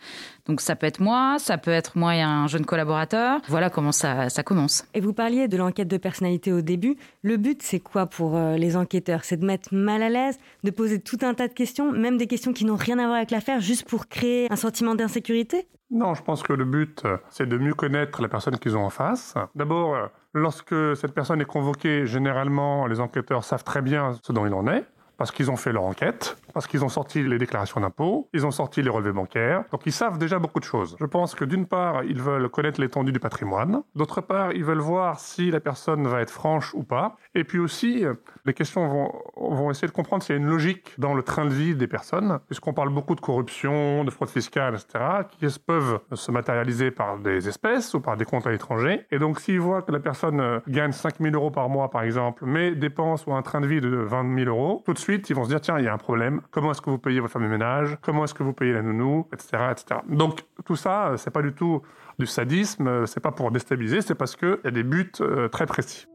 Donc 0.47 0.61
ça 0.61 0.75
peut 0.75 0.87
être 0.87 1.01
moi, 1.01 1.35
ça 1.39 1.57
peut 1.57 1.71
être 1.71 1.97
moi 1.97 2.15
et 2.15 2.21
un 2.21 2.47
jeune 2.47 2.65
collaborateur. 2.65 3.41
Voilà 3.49 3.69
comment 3.69 3.91
ça, 3.91 4.29
ça 4.29 4.43
commence. 4.43 4.85
Et 4.93 5.01
vous 5.01 5.13
parliez 5.13 5.47
de 5.47 5.57
l'enquête 5.57 5.89
de 5.89 5.97
personnalité 5.97 6.53
au 6.53 6.61
début. 6.61 6.95
Le 7.21 7.37
but, 7.37 7.61
c'est 7.61 7.81
quoi 7.81 8.05
pour 8.05 8.37
euh, 8.37 8.55
les 8.55 8.77
enquêteurs? 8.77 9.25
C'est 9.25 9.37
de 9.37 9.45
mettre 9.45 9.73
mal 9.73 10.01
à 10.01 10.09
l'aise, 10.09 10.37
de 10.63 10.71
poser 10.71 10.99
tout 10.99 11.19
un 11.21 11.33
tas 11.33 11.49
de 11.49 11.53
questions, 11.53 11.91
même 11.91 12.17
des 12.17 12.27
questions 12.27 12.53
qui 12.53 12.63
n'ont 12.63 12.77
rien 12.77 12.97
à 12.99 13.03
voir 13.03 13.17
avec 13.17 13.31
l'affaire, 13.31 13.59
juste 13.59 13.87
pour 13.87 14.07
créer 14.07 14.47
un 14.49 14.55
sentiment 14.55 14.95
d'insécurité? 14.95 15.67
Non, 15.91 16.13
je 16.13 16.23
pense 16.23 16.43
que 16.43 16.53
le 16.53 16.65
but, 16.65 17.03
c'est 17.29 17.47
de 17.47 17.57
mieux 17.57 17.73
connaître 17.73 18.21
la 18.21 18.27
personne 18.27 18.57
qu'ils 18.57 18.75
ont 18.75 18.85
en 18.85 18.89
face. 18.89 19.35
D'abord, 19.55 20.09
lorsque 20.33 20.75
cette 20.95 21.13
personne 21.13 21.39
est 21.39 21.45
convoquée, 21.45 22.05
généralement, 22.05 22.87
les 22.87 22.99
enquêteurs 22.99 23.43
savent 23.43 23.63
très 23.63 23.81
bien 23.81 24.13
ce 24.21 24.33
dont 24.33 24.45
il 24.45 24.53
en 24.53 24.67
est 24.67 24.85
parce 25.17 25.31
qu'ils 25.31 25.51
ont 25.51 25.55
fait 25.55 25.71
leur 25.71 25.83
enquête, 25.83 26.37
parce 26.53 26.67
qu'ils 26.67 26.83
ont 26.83 26.89
sorti 26.89 27.23
les 27.23 27.37
déclarations 27.37 27.81
d'impôts, 27.81 28.29
ils 28.33 28.45
ont 28.45 28.51
sorti 28.51 28.81
les 28.81 28.89
relevés 28.89 29.11
bancaires, 29.11 29.63
donc 29.71 29.81
ils 29.85 29.91
savent 29.91 30.17
déjà 30.17 30.39
beaucoup 30.39 30.59
de 30.59 30.65
choses. 30.65 30.95
Je 30.99 31.05
pense 31.05 31.35
que 31.35 31.45
d'une 31.45 31.65
part, 31.65 32.03
ils 32.03 32.21
veulent 32.21 32.49
connaître 32.49 32.79
l'étendue 32.79 33.11
du 33.11 33.19
patrimoine, 33.19 33.81
d'autre 33.95 34.21
part, 34.21 34.53
ils 34.53 34.63
veulent 34.63 34.77
voir 34.79 35.19
si 35.19 35.51
la 35.51 35.59
personne 35.59 36.07
va 36.07 36.21
être 36.21 36.31
franche 36.31 36.73
ou 36.73 36.83
pas, 36.83 37.17
et 37.35 37.43
puis 37.43 37.59
aussi, 37.59 38.03
les 38.45 38.53
questions 38.53 38.87
vont, 38.87 39.11
vont 39.35 39.71
essayer 39.71 39.87
de 39.87 39.93
comprendre 39.93 40.23
s'il 40.23 40.35
y 40.35 40.37
a 40.37 40.41
une 40.41 40.49
logique 40.49 40.93
dans 40.97 41.13
le 41.13 41.23
train 41.23 41.45
de 41.45 41.53
vie 41.53 41.75
des 41.75 41.87
personnes, 41.87 42.39
puisqu'on 42.47 42.73
parle 42.73 42.89
beaucoup 42.89 43.15
de 43.15 43.21
corruption, 43.21 44.03
de 44.03 44.11
fraude 44.11 44.29
fiscale, 44.29 44.75
etc., 44.75 45.03
qui 45.29 45.47
peuvent 45.59 45.99
se 46.13 46.31
matérialiser 46.31 46.91
par 46.91 47.17
des 47.17 47.47
espèces 47.47 47.93
ou 47.93 47.99
par 47.99 48.17
des 48.17 48.25
comptes 48.25 48.47
à 48.47 48.51
l'étranger. 48.51 49.05
Et 49.11 49.19
donc, 49.19 49.39
s'ils 49.39 49.59
voient 49.59 49.81
que 49.81 49.91
la 49.91 49.99
personne 49.99 50.61
gagne 50.67 50.91
5 50.91 51.15
000 51.19 51.35
euros 51.35 51.51
par 51.51 51.69
mois, 51.69 51.89
par 51.89 52.03
exemple, 52.03 52.45
mais 52.45 52.75
dépense 52.75 53.25
ou 53.25 53.33
un 53.33 53.41
train 53.41 53.61
de 53.61 53.67
vie 53.67 53.81
de 53.81 53.89
20 53.89 54.35
000 54.43 54.49
euros, 54.49 54.83
tout 54.85 54.93
de 54.93 54.97
suite, 54.97 55.06
ils 55.09 55.35
vont 55.35 55.43
se 55.43 55.49
dire 55.49 55.61
tiens, 55.61 55.79
il 55.79 55.85
y 55.85 55.87
a 55.87 55.93
un 55.93 55.97
problème. 55.97 56.41
Comment 56.51 56.71
est-ce 56.71 56.81
que 56.81 56.89
vous 56.89 56.97
payez 56.97 57.19
votre 57.19 57.33
femme 57.33 57.43
de 57.43 57.47
ménage? 57.47 57.97
Comment 58.01 58.23
est-ce 58.23 58.33
que 58.33 58.43
vous 58.43 58.53
payez 58.53 58.73
la 58.73 58.81
nounou? 58.81 59.27
Etc. 59.33 59.57
etc. 59.71 60.01
Donc 60.07 60.41
tout 60.65 60.75
ça, 60.75 61.13
c'est 61.17 61.31
pas 61.31 61.41
du 61.41 61.53
tout 61.53 61.81
du 62.19 62.25
sadisme. 62.25 63.05
C'est 63.05 63.19
pas 63.19 63.31
pour 63.31 63.51
déstabiliser. 63.51 64.01
C'est 64.01 64.15
parce 64.15 64.35
qu'il 64.35 64.59
y 64.63 64.67
a 64.67 64.71
des 64.71 64.83
buts 64.83 65.11
euh, 65.21 65.47
très 65.47 65.65
précis. 65.65 66.05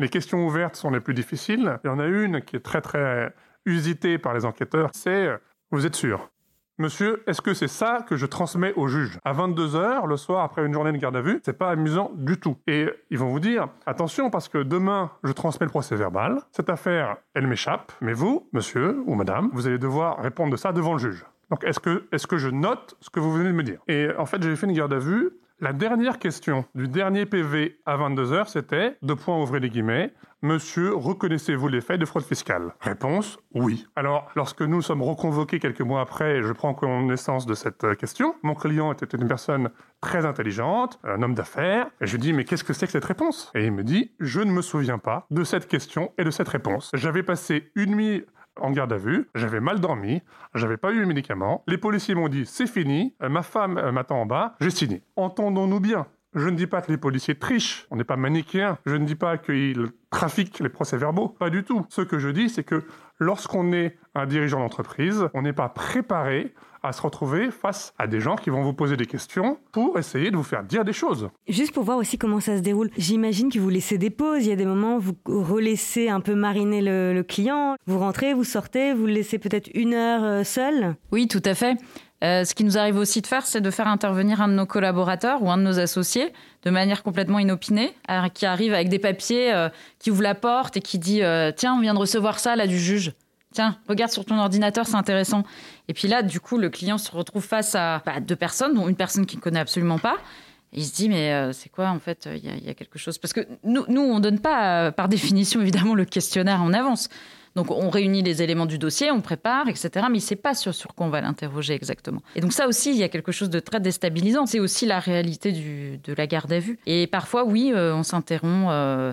Les 0.00 0.08
questions 0.08 0.44
ouvertes 0.44 0.76
sont 0.76 0.90
les 0.90 1.00
plus 1.00 1.14
difficiles. 1.14 1.78
Il 1.84 1.86
y 1.86 1.90
en 1.90 1.98
a 1.98 2.06
une 2.06 2.42
qui 2.42 2.56
est 2.56 2.64
très 2.64 2.80
très 2.80 3.32
usitée 3.64 4.18
par 4.18 4.34
les 4.34 4.44
enquêteurs. 4.44 4.90
C'est 4.92 5.30
vous 5.70 5.86
êtes 5.86 5.96
sûr? 5.96 6.30
Monsieur, 6.76 7.22
est-ce 7.28 7.40
que 7.40 7.54
c'est 7.54 7.68
ça 7.68 8.04
que 8.04 8.16
je 8.16 8.26
transmets 8.26 8.72
au 8.74 8.88
juge? 8.88 9.20
À 9.24 9.32
22h, 9.32 10.08
le 10.08 10.16
soir, 10.16 10.42
après 10.42 10.66
une 10.66 10.72
journée 10.72 10.90
de 10.90 10.96
garde 10.96 11.14
à 11.14 11.20
vue, 11.20 11.40
c'est 11.44 11.56
pas 11.56 11.70
amusant 11.70 12.10
du 12.16 12.40
tout. 12.40 12.56
Et 12.66 12.88
ils 13.10 13.18
vont 13.18 13.28
vous 13.28 13.38
dire, 13.38 13.68
attention, 13.86 14.28
parce 14.28 14.48
que 14.48 14.58
demain, 14.58 15.12
je 15.22 15.30
transmets 15.30 15.66
le 15.66 15.70
procès 15.70 15.94
verbal. 15.94 16.40
Cette 16.50 16.68
affaire, 16.70 17.18
elle 17.34 17.46
m'échappe. 17.46 17.92
Mais 18.00 18.12
vous, 18.12 18.48
monsieur 18.52 19.04
ou 19.06 19.14
madame, 19.14 19.50
vous 19.52 19.68
allez 19.68 19.78
devoir 19.78 20.18
répondre 20.18 20.50
de 20.50 20.56
ça 20.56 20.72
devant 20.72 20.94
le 20.94 20.98
juge. 20.98 21.24
Donc, 21.50 21.62
est-ce 21.62 21.78
que, 21.78 22.38
je 22.38 22.48
note 22.48 22.96
ce 23.00 23.08
que 23.08 23.20
vous 23.20 23.32
venez 23.32 23.50
de 23.50 23.54
me 23.54 23.62
dire? 23.62 23.78
Et 23.86 24.08
en 24.18 24.26
fait, 24.26 24.42
j'ai 24.42 24.56
fait 24.56 24.66
une 24.66 24.72
garde 24.72 24.94
à 24.94 24.98
vue. 24.98 25.30
La 25.60 25.72
dernière 25.72 26.18
question 26.18 26.64
du 26.74 26.88
dernier 26.88 27.24
PV 27.24 27.78
à 27.86 27.96
22h, 27.96 28.48
c'était, 28.48 28.96
deux 29.02 29.14
points 29.14 29.40
ouvrez 29.40 29.60
les 29.60 29.70
guillemets, 29.70 30.12
Monsieur, 30.44 30.94
reconnaissez-vous 30.94 31.68
les 31.68 31.80
faits 31.80 31.98
de 31.98 32.04
fraude 32.04 32.22
fiscale? 32.22 32.74
Réponse, 32.78 33.38
oui. 33.54 33.86
Alors, 33.96 34.30
lorsque 34.36 34.60
nous 34.60 34.82
sommes 34.82 35.00
reconvoqués 35.00 35.58
quelques 35.58 35.80
mois 35.80 36.02
après, 36.02 36.42
je 36.42 36.52
prends 36.52 36.74
connaissance 36.74 37.46
de 37.46 37.54
cette 37.54 37.82
euh, 37.84 37.94
question. 37.94 38.34
Mon 38.42 38.54
client 38.54 38.92
était 38.92 39.16
une 39.16 39.26
personne 39.26 39.70
très 40.02 40.26
intelligente, 40.26 41.00
un 41.02 41.22
homme 41.22 41.34
d'affaires, 41.34 41.86
et 42.02 42.06
je 42.06 42.12
lui 42.12 42.18
dis, 42.18 42.32
mais 42.34 42.44
qu'est-ce 42.44 42.62
que 42.62 42.74
c'est 42.74 42.84
que 42.84 42.92
cette 42.92 43.06
réponse? 43.06 43.50
Et 43.54 43.64
il 43.64 43.72
me 43.72 43.82
dit, 43.82 44.12
je 44.20 44.40
ne 44.40 44.52
me 44.52 44.60
souviens 44.60 44.98
pas 44.98 45.26
de 45.30 45.44
cette 45.44 45.66
question 45.66 46.12
et 46.18 46.24
de 46.24 46.30
cette 46.30 46.50
réponse. 46.50 46.90
J'avais 46.92 47.22
passé 47.22 47.70
une 47.74 47.96
nuit 47.96 48.26
en 48.60 48.70
garde 48.70 48.92
à 48.92 48.98
vue, 48.98 49.30
j'avais 49.34 49.60
mal 49.60 49.80
dormi, 49.80 50.20
j'avais 50.54 50.76
pas 50.76 50.92
eu 50.92 51.00
les 51.00 51.06
médicaments, 51.06 51.64
les 51.66 51.78
policiers 51.78 52.14
m'ont 52.14 52.28
dit 52.28 52.44
c'est 52.44 52.66
fini, 52.66 53.16
ma 53.18 53.42
femme 53.42 53.78
euh, 53.78 53.92
m'attend 53.92 54.20
en 54.20 54.26
bas, 54.26 54.56
j'ai 54.60 54.68
signé. 54.68 55.02
Entendons-nous 55.16 55.80
bien, 55.80 56.06
je 56.34 56.48
ne 56.48 56.56
dis 56.56 56.66
pas 56.66 56.82
que 56.82 56.90
les 56.90 56.98
policiers 56.98 57.34
trichent, 57.34 57.86
on 57.90 57.96
n'est 57.96 58.04
pas 58.04 58.16
manichéens. 58.16 58.78
Je 58.86 58.94
ne 58.94 59.04
dis 59.04 59.14
pas 59.14 59.38
qu'ils 59.38 59.86
trafiquent 60.10 60.60
les 60.60 60.68
procès-verbaux, 60.68 61.28
pas 61.28 61.50
du 61.50 61.64
tout. 61.64 61.86
Ce 61.88 62.00
que 62.00 62.18
je 62.18 62.28
dis, 62.28 62.48
c'est 62.48 62.64
que 62.64 62.84
lorsqu'on 63.18 63.72
est 63.72 63.96
un 64.14 64.26
dirigeant 64.26 64.60
d'entreprise, 64.60 65.28
on 65.34 65.42
n'est 65.42 65.52
pas 65.52 65.68
préparé 65.68 66.54
à 66.84 66.92
se 66.92 67.00
retrouver 67.00 67.50
face 67.50 67.94
à 67.98 68.06
des 68.06 68.20
gens 68.20 68.36
qui 68.36 68.50
vont 68.50 68.62
vous 68.62 68.74
poser 68.74 68.96
des 68.96 69.06
questions 69.06 69.58
pour 69.72 69.98
essayer 69.98 70.30
de 70.30 70.36
vous 70.36 70.42
faire 70.42 70.62
dire 70.62 70.84
des 70.84 70.92
choses. 70.92 71.30
Juste 71.48 71.72
pour 71.72 71.82
voir 71.82 71.96
aussi 71.96 72.18
comment 72.18 72.40
ça 72.40 72.58
se 72.58 72.62
déroule, 72.62 72.90
j'imagine 72.98 73.50
que 73.50 73.58
vous 73.58 73.70
laissez 73.70 73.96
des 73.96 74.10
pauses, 74.10 74.44
il 74.44 74.50
y 74.50 74.52
a 74.52 74.56
des 74.56 74.66
moments 74.66 74.98
où 74.98 75.00
vous 75.00 75.14
relaissez 75.42 76.10
un 76.10 76.20
peu 76.20 76.34
mariner 76.34 76.82
le, 76.82 77.22
client, 77.22 77.76
vous 77.86 77.98
rentrez, 77.98 78.34
vous 78.34 78.44
sortez, 78.44 78.92
vous 78.92 79.06
le 79.06 79.12
laissez 79.12 79.38
peut-être 79.38 79.70
une 79.72 79.94
heure 79.94 80.22
euh, 80.22 80.44
seul? 80.44 80.94
Oui, 81.10 81.26
tout 81.26 81.42
à 81.46 81.54
fait. 81.54 81.78
Euh, 82.22 82.44
ce 82.44 82.54
qui 82.54 82.64
nous 82.64 82.78
arrive 82.78 82.96
aussi 82.96 83.20
de 83.20 83.26
faire, 83.26 83.44
c'est 83.44 83.60
de 83.60 83.70
faire 83.70 83.88
intervenir 83.88 84.40
un 84.40 84.48
de 84.48 84.54
nos 84.54 84.66
collaborateurs 84.66 85.42
ou 85.42 85.50
un 85.50 85.58
de 85.58 85.62
nos 85.62 85.78
associés 85.78 86.32
de 86.62 86.70
manière 86.70 87.02
complètement 87.02 87.38
inopinée, 87.38 87.94
euh, 88.10 88.28
qui 88.28 88.46
arrive 88.46 88.72
avec 88.72 88.88
des 88.88 88.98
papiers, 88.98 89.52
euh, 89.52 89.68
qui 89.98 90.10
ouvre 90.10 90.22
la 90.22 90.34
porte 90.34 90.76
et 90.76 90.80
qui 90.80 90.98
dit 90.98 91.20
Tiens, 91.56 91.74
on 91.74 91.80
vient 91.80 91.94
de 91.94 91.98
recevoir 91.98 92.38
ça 92.38 92.56
là 92.56 92.66
du 92.66 92.78
juge. 92.78 93.12
Tiens, 93.52 93.78
regarde 93.88 94.10
sur 94.10 94.24
ton 94.24 94.38
ordinateur, 94.38 94.86
c'est 94.86 94.96
intéressant. 94.96 95.44
Et 95.86 95.94
puis 95.94 96.08
là, 96.08 96.22
du 96.22 96.40
coup, 96.40 96.58
le 96.58 96.70
client 96.70 96.98
se 96.98 97.10
retrouve 97.10 97.44
face 97.44 97.74
à 97.74 98.02
bah, 98.04 98.18
deux 98.20 98.36
personnes, 98.36 98.74
dont 98.74 98.88
une 98.88 98.96
personne 98.96 99.26
qu'il 99.26 99.38
ne 99.38 99.42
connaît 99.42 99.60
absolument 99.60 99.98
pas. 99.98 100.16
Il 100.72 100.84
se 100.84 100.92
dit, 100.92 101.08
mais 101.08 101.52
c'est 101.52 101.68
quoi 101.68 101.90
en 101.90 102.00
fait 102.00 102.28
Il 102.32 102.44
y, 102.44 102.66
y, 102.66 102.68
a 102.68 102.74
quelque 102.74 102.98
chose? 102.98 103.16
Parce 103.18 103.32
que 103.32 103.46
nous, 103.62 103.84
nous 103.86 104.00
on 104.00 104.16
ne 104.16 104.20
donne 104.20 104.40
pas, 104.40 104.90
par 104.90 105.08
définition, 105.10 105.60
évidemment, 105.60 105.94
le 105.94 106.04
questionnaire 106.04 106.62
en 106.62 106.72
avance. 106.72 107.08
Donc 107.56 107.70
on 107.70 107.88
réunit 107.88 108.22
les 108.22 108.42
éléments 108.42 108.66
du 108.66 108.78
dossier, 108.78 109.10
on 109.10 109.20
prépare, 109.20 109.68
etc. 109.68 109.90
Mais 110.10 110.18
il 110.18 110.22
ne 110.22 110.26
sait 110.26 110.36
pas 110.36 110.54
sur, 110.54 110.74
sur 110.74 110.94
quoi 110.94 111.06
on 111.06 111.10
va 111.10 111.20
l'interroger 111.20 111.74
exactement. 111.74 112.20
Et 112.34 112.40
donc 112.40 112.52
ça 112.52 112.66
aussi, 112.66 112.90
il 112.90 112.96
y 112.96 113.04
a 113.04 113.08
quelque 113.08 113.32
chose 113.32 113.50
de 113.50 113.60
très 113.60 113.80
déstabilisant. 113.80 114.46
C'est 114.46 114.60
aussi 114.60 114.86
la 114.86 114.98
réalité 114.98 115.52
de 115.52 116.14
la 116.14 116.26
garde 116.26 116.52
à 116.52 116.58
vue. 116.58 116.78
Et 116.86 117.06
parfois, 117.06 117.44
oui, 117.44 117.72
euh, 117.74 117.94
on 117.94 118.02
s'interrompt. 118.02 118.68
Euh, 118.70 119.12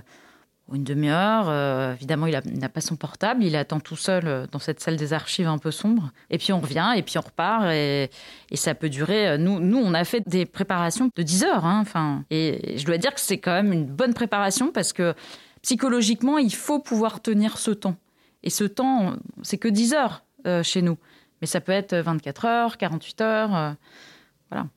une 0.73 0.85
demi-heure. 0.85 1.49
Euh, 1.49 1.93
évidemment, 1.95 2.27
il 2.27 2.41
n'a 2.57 2.69
pas 2.69 2.79
son 2.79 2.95
portable. 2.95 3.43
Il 3.43 3.57
attend 3.57 3.81
tout 3.81 3.97
seul 3.97 4.47
dans 4.53 4.59
cette 4.59 4.79
salle 4.79 4.95
des 4.95 5.11
archives 5.11 5.47
un 5.47 5.57
peu 5.57 5.69
sombre. 5.69 6.11
Et 6.29 6.37
puis 6.37 6.53
on 6.53 6.61
revient, 6.61 6.93
et 6.95 7.01
puis 7.01 7.17
on 7.17 7.21
repart. 7.21 7.65
Et, 7.73 8.09
ça 8.53 8.73
peut 8.73 8.87
durer. 8.87 9.37
Nous, 9.37 9.59
nous, 9.59 9.77
on 9.77 9.93
a 9.93 10.05
fait 10.05 10.23
des 10.29 10.45
préparations 10.45 11.09
de 11.13 11.23
10 11.23 11.43
heures. 11.43 11.65
Hein, 11.65 11.79
enfin, 11.81 12.23
et 12.29 12.77
je 12.77 12.85
dois 12.85 12.97
dire 12.97 13.13
que 13.13 13.19
c'est 13.19 13.37
quand 13.37 13.51
même 13.51 13.73
une 13.73 13.85
bonne 13.85 14.13
préparation 14.13 14.71
parce 14.71 14.93
que 14.93 15.13
psychologiquement, 15.61 16.37
il 16.37 16.55
faut 16.55 16.79
pouvoir 16.79 17.21
tenir 17.21 17.57
ce 17.57 17.71
temps. 17.71 17.97
Et 18.43 18.49
ce 18.49 18.63
temps, 18.63 19.15
c'est 19.43 19.57
que 19.57 19.67
10 19.67 19.93
heures 19.93 20.23
euh, 20.47 20.63
chez 20.63 20.81
nous. 20.81 20.97
Mais 21.41 21.47
ça 21.47 21.61
peut 21.61 21.71
être 21.71 21.95
24 21.95 22.45
heures, 22.45 22.77
48 22.77 23.21
heures. 23.21 23.55
Euh, 23.55 23.71
voilà. 24.49 24.67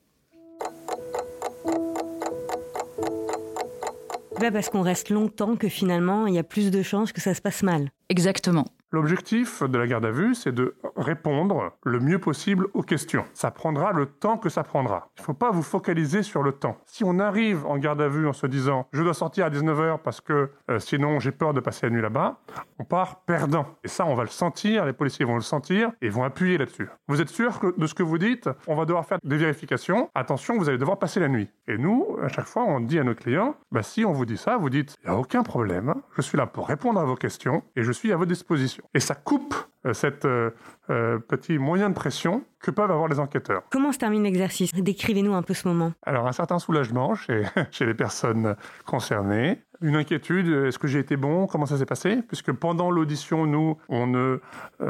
parce 4.51 4.69
qu'on 4.69 4.81
reste 4.81 5.09
longtemps 5.09 5.55
que 5.55 5.69
finalement, 5.69 6.27
il 6.27 6.35
y 6.35 6.37
a 6.37 6.43
plus 6.43 6.69
de 6.69 6.83
chances 6.83 7.11
que 7.11 7.21
ça 7.21 7.33
se 7.33 7.41
passe 7.41 7.63
mal. 7.63 7.89
Exactement. 8.09 8.65
L'objectif 8.95 9.61
de 9.61 9.77
la 9.77 9.87
garde 9.87 10.05
à 10.05 10.11
vue, 10.11 10.35
c'est 10.35 10.53
de 10.53 10.77
répondre 10.95 11.73
le 11.83 11.99
mieux 11.99 12.17
possible 12.17 12.67
aux 12.73 12.81
questions. 12.81 13.25
Ça 13.33 13.51
prendra 13.51 13.91
le 13.91 14.05
temps 14.05 14.37
que 14.37 14.47
ça 14.47 14.63
prendra. 14.63 15.09
Il 15.17 15.21
ne 15.21 15.25
faut 15.25 15.33
pas 15.33 15.51
vous 15.51 15.63
focaliser 15.63 16.23
sur 16.23 16.43
le 16.43 16.53
temps. 16.53 16.77
Si 16.85 17.03
on 17.03 17.19
arrive 17.19 17.65
en 17.65 17.77
garde 17.77 18.01
à 18.01 18.07
vue 18.07 18.25
en 18.25 18.31
se 18.31 18.47
disant 18.47 18.87
je 18.93 19.03
dois 19.03 19.13
sortir 19.13 19.47
à 19.47 19.49
19h 19.49 19.99
parce 20.01 20.21
que 20.21 20.49
euh, 20.71 20.79
sinon 20.79 21.19
j'ai 21.19 21.33
peur 21.33 21.53
de 21.53 21.59
passer 21.59 21.87
la 21.87 21.89
nuit 21.89 22.01
là-bas, 22.01 22.39
on 22.79 22.85
part 22.85 23.25
perdant. 23.25 23.65
Et 23.83 23.89
ça, 23.89 24.05
on 24.05 24.15
va 24.15 24.23
le 24.23 24.29
sentir, 24.29 24.85
les 24.85 24.93
policiers 24.93 25.25
vont 25.25 25.35
le 25.35 25.41
sentir 25.41 25.91
et 26.01 26.07
vont 26.07 26.23
appuyer 26.23 26.57
là-dessus. 26.57 26.87
Vous 27.09 27.19
êtes 27.19 27.27
sûr 27.27 27.59
de 27.77 27.87
ce 27.87 27.93
que 27.93 28.03
vous 28.03 28.17
dites 28.17 28.49
On 28.65 28.75
va 28.75 28.85
devoir 28.85 29.05
faire 29.05 29.17
des 29.25 29.35
vérifications? 29.35 30.09
Attention, 30.15 30.57
vous 30.57 30.69
allez 30.69 30.77
devoir 30.77 30.99
passer 30.99 31.19
la 31.19 31.27
nuit. 31.27 31.49
Et 31.67 31.77
nous, 31.77 32.17
à 32.23 32.29
chaque 32.29 32.47
fois, 32.47 32.63
on 32.63 32.79
dit 32.79 32.97
à 32.97 33.03
nos 33.03 33.13
clients, 33.13 33.57
bah, 33.73 33.83
si 33.83 34.05
on 34.05 34.13
vous 34.13 34.25
dit 34.25 34.37
ça, 34.37 34.55
vous 34.55 34.69
dites, 34.69 34.95
il 35.03 35.09
n'y 35.09 35.13
a 35.13 35.19
aucun 35.19 35.43
problème, 35.43 35.95
je 36.15 36.21
suis 36.21 36.37
là 36.37 36.47
pour 36.47 36.69
répondre 36.69 36.97
à 37.01 37.03
vos 37.03 37.17
questions 37.17 37.61
et 37.75 37.83
je 37.83 37.91
suis 37.91 38.13
à 38.13 38.15
votre 38.15 38.29
disposition. 38.29 38.84
Et 38.93 38.99
ça 38.99 39.15
coupe 39.15 39.55
euh, 39.85 39.93
cette 39.93 40.25
euh, 40.25 40.49
euh, 40.89 41.19
petit 41.19 41.57
moyen 41.57 41.89
de 41.89 41.93
pression 41.93 42.43
que 42.59 42.71
peuvent 42.71 42.89
avoir 42.89 43.07
les 43.07 43.19
enquêteurs. 43.19 43.63
Comment 43.69 43.91
se 43.91 43.99
termine 43.99 44.23
l'exercice? 44.23 44.73
Décrivez-nous 44.73 45.33
un 45.33 45.43
peu 45.43 45.53
ce 45.53 45.67
moment. 45.67 45.93
Alors 46.03 46.27
un 46.27 46.31
certain 46.31 46.59
soulagement 46.59 47.13
chez, 47.15 47.43
chez 47.71 47.85
les 47.85 47.93
personnes 47.93 48.55
concernées, 48.85 49.61
une 49.81 49.95
inquiétude, 49.95 50.47
est-ce 50.67 50.79
que 50.79 50.87
j'ai 50.87 50.99
été 50.99 51.17
bon? 51.17 51.45
Comment 51.47 51.65
ça 51.65 51.77
s'est 51.77 51.85
passé? 51.85 52.21
Puisque 52.27 52.51
pendant 52.51 52.89
l'audition, 52.89 53.45
nous, 53.45 53.77
on 53.89 54.07
ne 54.07 54.39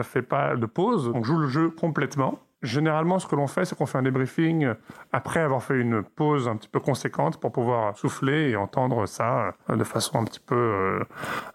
fait 0.04 0.22
pas 0.22 0.56
de 0.56 0.66
pause, 0.66 1.12
on 1.14 1.24
joue 1.24 1.38
le 1.38 1.48
jeu 1.48 1.70
complètement. 1.70 2.40
Généralement, 2.62 3.20
ce 3.20 3.28
que 3.28 3.36
l'on 3.36 3.48
fait, 3.48 3.66
c'est 3.66 3.78
qu'on 3.78 3.86
fait 3.86 3.98
un 3.98 4.04
débriefing 4.04 4.74
après 5.12 5.42
avoir 5.42 5.62
fait 5.62 5.80
une 5.80 6.04
pause 6.04 6.48
un 6.48 6.56
petit 6.56 6.70
peu 6.70 6.80
conséquente 6.80 7.38
pour 7.40 7.52
pouvoir 7.52 7.98
souffler 7.98 8.50
et 8.50 8.56
entendre 8.56 9.06
ça 9.06 9.54
euh, 9.70 9.76
de 9.76 9.84
façon 9.84 10.20
un 10.20 10.24
petit 10.24 10.40
peu, 10.40 10.56
euh, 10.56 11.04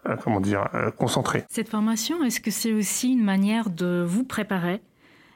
euh, 0.07 0.15
comment 0.23 0.39
dire, 0.39 0.67
concentrée. 0.97 1.43
Cette 1.49 1.69
formation, 1.69 2.23
est-ce 2.23 2.39
que 2.39 2.51
c'est 2.51 2.73
aussi 2.73 3.13
une 3.13 3.23
manière 3.23 3.69
de 3.69 4.05
vous 4.07 4.23
préparer? 4.23 4.81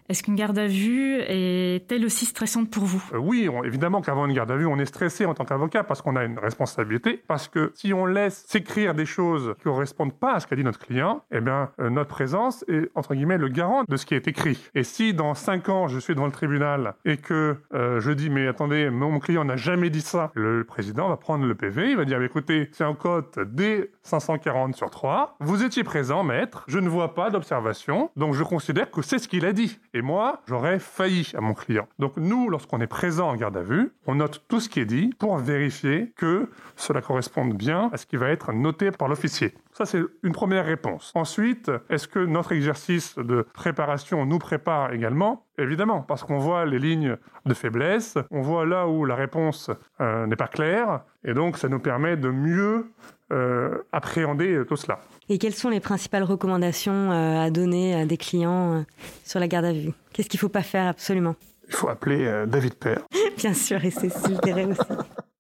Est-ce 0.08 0.22
qu'une 0.22 0.36
garde 0.36 0.58
à 0.60 0.68
vue 0.68 1.20
est-elle 1.20 2.06
aussi 2.06 2.26
stressante 2.26 2.70
pour 2.70 2.84
vous? 2.84 3.04
Euh, 3.14 3.18
Oui, 3.18 3.50
évidemment 3.64 4.02
qu'avant 4.02 4.28
une 4.28 4.34
garde 4.34 4.52
à 4.52 4.56
vue, 4.56 4.68
on 4.68 4.78
est 4.78 4.86
stressé 4.86 5.26
en 5.26 5.34
tant 5.34 5.46
qu'avocat 5.46 5.84
parce 5.84 6.02
qu'on 6.02 6.16
a 6.16 6.24
une 6.24 6.38
responsabilité. 6.38 7.24
Parce 7.28 7.48
que 7.48 7.72
si 7.74 7.94
on 7.94 8.06
laisse 8.06 8.46
s'écrire 8.48 8.94
des 8.94 9.06
choses 9.06 9.56
qui 9.62 9.68
ne 9.68 9.74
correspondent 9.74 10.14
pas 10.14 10.34
à 10.34 10.40
ce 10.40 10.48
qu'a 10.48 10.56
dit 10.56 10.64
notre 10.64 10.80
client, 10.80 11.24
eh 11.32 11.42
bien, 11.42 11.72
euh, 11.80 11.90
notre 11.90 12.10
présence 12.10 12.64
est, 12.68 12.90
entre 12.94 13.16
guillemets, 13.16 13.38
le 13.38 13.48
garant 13.48 13.84
de 13.88 13.98
ce 13.98 14.06
qui 14.06 14.14
est 14.14 14.28
écrit. 14.28 14.70
Et 14.76 14.84
si 14.84 15.14
dans 15.14 15.34
cinq 15.34 15.70
ans, 15.70 15.88
je 15.88 15.98
suis 15.98 16.14
devant 16.14 16.28
le 16.28 16.32
tribunal 16.32 16.94
et 17.04 17.18
que 17.18 17.58
euh, 17.74 18.00
je 18.00 18.12
dis, 18.12 18.30
mais 18.30 18.48
attendez, 18.48 18.92
mon 18.92 19.20
client 19.20 19.44
n'a 19.44 19.56
jamais 19.56 19.90
dit 19.90 20.02
ça, 20.02 20.32
le 20.36 20.64
président 20.64 21.10
va 21.10 21.18
prendre 21.18 21.46
le 21.46 21.56
PV, 21.56 21.92
il 21.92 21.98
va 21.98 22.06
dire, 22.06 22.22
écoutez, 22.22 22.70
c'est 22.74 22.84
un 22.84 22.94
code 22.94 23.26
D540 23.36 24.74
sur 24.74 24.90
3, 24.90 25.38
vous 25.40 25.64
étiez 25.64 25.84
présent, 25.84 26.24
maître, 26.24 26.64
je 26.68 26.80
ne 26.80 26.90
vois 26.90 27.16
pas 27.16 27.30
d'observation, 27.30 28.12
donc 28.16 28.34
je 28.36 28.44
considère 28.44 28.92
que 28.92 29.02
c'est 29.02 29.20
ce 29.20 29.28
qu'il 29.28 29.46
a 29.46 29.54
dit. 29.54 29.80
Et 29.96 30.02
moi, 30.02 30.42
j'aurais 30.46 30.80
failli 30.80 31.32
à 31.38 31.40
mon 31.40 31.54
client. 31.54 31.88
Donc 32.00 32.18
nous, 32.18 32.50
lorsqu'on 32.50 32.82
est 32.82 32.88
présent 32.88 33.30
en 33.30 33.36
garde 33.38 33.56
à 33.56 33.62
vue, 33.62 33.94
on 34.08 34.16
note 34.16 34.44
tout 34.50 34.60
ce 34.60 34.68
qui 34.68 34.82
est 34.82 34.86
dit 34.86 35.12
pour 35.18 35.38
vérifier 35.38 36.12
que 36.18 36.50
cela 36.76 37.02
corresponde 37.02 37.54
bien 37.54 37.90
à 37.94 37.98
ce 37.98 38.06
qui 38.06 38.18
va 38.18 38.28
être 38.28 38.52
noté 38.52 38.92
par 38.92 39.08
l'officier. 39.08 39.54
Ça, 39.72 39.86
c'est 39.86 40.02
une 40.22 40.34
première 40.34 40.66
réponse. 40.66 41.14
Ensuite, 41.16 41.72
est-ce 41.90 42.10
que 42.10 42.20
notre 42.20 42.52
exercice 42.52 43.16
de 43.16 43.48
préparation 43.54 44.26
nous 44.26 44.38
prépare 44.38 44.92
également? 44.92 45.46
Évidemment, 45.58 46.02
parce 46.02 46.26
qu'on 46.26 46.40
voit 46.40 46.66
les 46.66 46.80
lignes 46.80 47.16
de 47.46 47.54
faiblesse, 47.54 48.18
on 48.32 48.42
voit 48.42 48.66
là 48.66 48.90
où 48.90 49.06
la 49.06 49.16
réponse 49.16 49.72
euh, 50.02 50.28
n'est 50.28 50.36
pas 50.36 50.50
claire, 50.50 51.06
et 51.24 51.34
donc 51.34 51.58
ça 51.58 51.70
nous 51.70 51.80
permet 51.80 52.18
de 52.18 52.30
mieux 52.30 52.92
euh, 53.32 53.78
appréhender 53.94 54.64
tout 54.68 54.76
cela. 54.76 55.00
Et 55.30 55.38
quelles 55.38 55.56
sont 55.56 55.70
les 55.70 55.80
principales 55.80 56.24
recommandations 56.24 57.12
euh, 57.12 57.42
à 57.42 57.50
donner 57.50 57.96
à 57.96 58.06
des 58.06 58.18
clients 58.18 58.74
euh, 58.74 58.82
sur 59.24 59.40
la 59.40 59.48
garde 59.48 59.66
à 59.66 59.74
vue? 59.74 59.92
Qu'est-ce 60.14 60.30
qu'il 60.30 60.38
ne 60.38 60.42
faut 60.42 60.50
pas 60.50 60.64
faire 60.64 60.88
absolument? 60.88 61.36
Il 61.68 61.74
faut 61.74 61.90
appeler 61.90 62.46
David 62.48 62.76
Père. 62.76 63.02
Bien 63.38 63.54
sûr, 63.54 63.84
et 63.84 63.90
Cécile 63.90 64.38
Perret 64.42 64.66
aussi. 64.66 64.82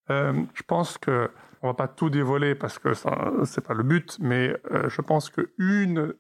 je 0.09 0.63
pense 0.65 0.97
que 0.97 1.29
on 1.61 1.67
va 1.67 1.73
pas 1.75 1.87
tout 1.87 2.09
dévoiler 2.09 2.55
parce 2.55 2.79
que 2.79 2.93
ce 2.93 3.07
n'est 3.07 3.63
pas 3.63 3.73
le 3.75 3.83
but, 3.83 4.17
mais 4.19 4.55
je 4.87 5.01
pense 5.01 5.29
que 5.29 5.51
une, 5.59 6.13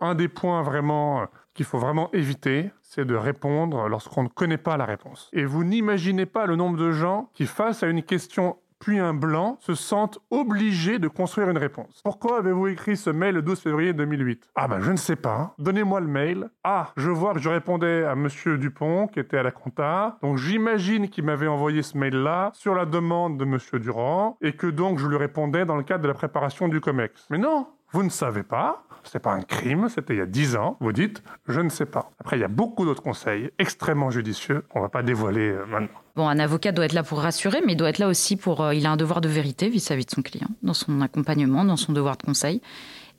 un 0.00 0.14
des 0.14 0.28
points 0.28 0.62
vraiment 0.62 1.26
qu'il 1.54 1.66
faut 1.66 1.78
vraiment 1.78 2.10
éviter, 2.12 2.70
c'est 2.82 3.04
de 3.04 3.14
répondre 3.14 3.88
lorsqu'on 3.88 4.22
ne 4.22 4.28
connaît 4.28 4.58
pas 4.58 4.76
la 4.76 4.84
réponse. 4.84 5.28
Et 5.32 5.44
vous 5.44 5.64
n'imaginez 5.64 6.26
pas 6.26 6.46
le 6.46 6.56
nombre 6.56 6.78
de 6.78 6.90
gens 6.90 7.30
qui, 7.34 7.46
face 7.46 7.82
à 7.82 7.86
une 7.86 8.02
question 8.02 8.56
puis 8.80 8.98
un 8.98 9.14
blanc 9.14 9.58
se 9.60 9.74
sentent 9.74 10.18
obligés 10.30 10.98
de 10.98 11.06
construire 11.06 11.50
une 11.50 11.58
réponse. 11.58 12.00
Pourquoi 12.02 12.38
avez-vous 12.38 12.66
écrit 12.68 12.96
ce 12.96 13.10
mail 13.10 13.36
le 13.36 13.42
12 13.42 13.60
février 13.60 13.92
2008 13.92 14.50
Ah 14.56 14.66
ben 14.66 14.80
je 14.80 14.90
ne 14.90 14.96
sais 14.96 15.16
pas. 15.16 15.54
Donnez-moi 15.58 16.00
le 16.00 16.08
mail. 16.08 16.48
Ah, 16.64 16.90
je 16.96 17.10
vois 17.10 17.34
que 17.34 17.40
je 17.40 17.48
répondais 17.48 18.04
à 18.04 18.14
monsieur 18.14 18.58
Dupont 18.58 19.06
qui 19.06 19.20
était 19.20 19.36
à 19.36 19.42
la 19.42 19.50
compta. 19.50 20.18
Donc 20.22 20.38
j'imagine 20.38 21.08
qu'il 21.08 21.24
m'avait 21.24 21.46
envoyé 21.46 21.82
ce 21.82 21.96
mail-là 21.96 22.50
sur 22.54 22.74
la 22.74 22.86
demande 22.86 23.38
de 23.38 23.44
monsieur 23.44 23.78
Durand 23.78 24.36
et 24.40 24.54
que 24.54 24.66
donc 24.66 24.98
je 24.98 25.06
lui 25.06 25.16
répondais 25.16 25.64
dans 25.64 25.76
le 25.76 25.82
cadre 25.82 26.02
de 26.02 26.08
la 26.08 26.14
préparation 26.14 26.68
du 26.68 26.80
COMEX. 26.80 27.26
Mais 27.30 27.38
non, 27.38 27.66
vous 27.92 28.02
ne 28.02 28.08
savez 28.08 28.42
pas, 28.42 28.84
c'est 29.04 29.18
pas 29.18 29.32
un 29.32 29.42
crime, 29.42 29.88
c'était 29.88 30.14
il 30.14 30.18
y 30.18 30.22
a 30.22 30.26
10 30.26 30.56
ans, 30.56 30.76
vous 30.80 30.92
dites 30.92 31.22
je 31.48 31.60
ne 31.60 31.68
sais 31.68 31.86
pas. 31.86 32.10
Après, 32.20 32.36
il 32.36 32.40
y 32.40 32.44
a 32.44 32.48
beaucoup 32.48 32.84
d'autres 32.84 33.02
conseils 33.02 33.50
extrêmement 33.58 34.10
judicieux, 34.10 34.64
on 34.74 34.80
va 34.80 34.88
pas 34.88 35.02
dévoiler 35.02 35.48
euh, 35.50 35.66
maintenant. 35.66 35.98
Bon, 36.16 36.28
un 36.28 36.38
avocat 36.38 36.72
doit 36.72 36.84
être 36.84 36.92
là 36.92 37.02
pour 37.02 37.20
rassurer, 37.20 37.60
mais 37.66 37.72
il 37.72 37.76
doit 37.76 37.88
être 37.88 37.98
là 37.98 38.08
aussi 38.08 38.36
pour. 38.36 38.60
euh, 38.60 38.74
il 38.74 38.86
a 38.86 38.90
un 38.90 38.96
devoir 38.96 39.20
de 39.20 39.28
vérité 39.28 39.68
vis-à-vis 39.68 40.04
de 40.04 40.10
son 40.10 40.22
client, 40.22 40.48
dans 40.62 40.74
son 40.74 41.00
accompagnement, 41.00 41.64
dans 41.64 41.76
son 41.76 41.92
devoir 41.92 42.16
de 42.16 42.22
conseil. 42.22 42.60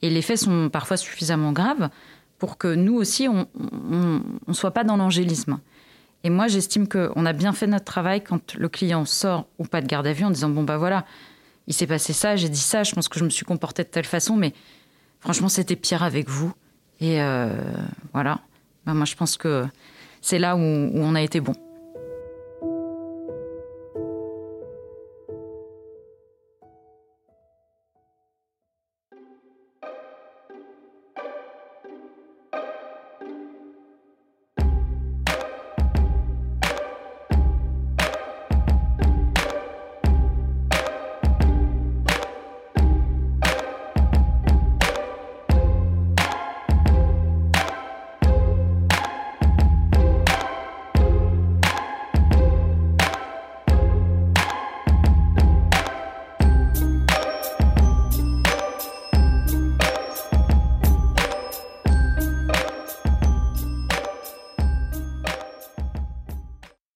Et 0.01 0.09
les 0.09 0.21
faits 0.21 0.37
sont 0.37 0.69
parfois 0.69 0.97
suffisamment 0.97 1.51
graves 1.51 1.89
pour 2.39 2.57
que 2.57 2.73
nous 2.73 2.95
aussi, 2.95 3.27
on 3.27 3.45
ne 4.47 4.53
soit 4.53 4.71
pas 4.71 4.83
dans 4.83 4.97
l'angélisme. 4.97 5.59
Et 6.23 6.29
moi, 6.29 6.47
j'estime 6.47 6.87
qu'on 6.87 7.25
a 7.25 7.33
bien 7.33 7.51
fait 7.53 7.67
notre 7.67 7.85
travail 7.85 8.23
quand 8.23 8.55
le 8.55 8.69
client 8.69 9.05
sort 9.05 9.47
ou 9.59 9.65
pas 9.65 9.81
de 9.81 9.87
garde 9.87 10.07
à 10.07 10.13
vue 10.13 10.25
en 10.25 10.31
disant 10.31 10.49
Bon, 10.49 10.63
bah 10.63 10.77
voilà, 10.77 11.05
il 11.71 11.73
s'est 11.73 11.87
passé 11.87 12.11
ça, 12.11 12.35
j'ai 12.35 12.49
dit 12.49 12.59
ça, 12.59 12.83
je 12.83 12.93
pense 12.93 13.07
que 13.07 13.17
je 13.17 13.23
me 13.23 13.29
suis 13.29 13.45
comporté 13.45 13.83
de 13.83 13.87
telle 13.87 14.03
façon, 14.03 14.35
mais 14.35 14.51
franchement, 15.21 15.47
c'était 15.47 15.77
pire 15.77 16.03
avec 16.03 16.27
vous. 16.27 16.51
Et 16.99 17.21
euh, 17.21 17.47
voilà. 18.11 18.41
Bah, 18.85 18.93
moi, 18.93 19.05
je 19.05 19.15
pense 19.15 19.37
que 19.37 19.65
c'est 20.19 20.37
là 20.37 20.57
où 20.57 20.59
on 20.59 21.15
a 21.15 21.21
été 21.21 21.39
bon. 21.39 21.53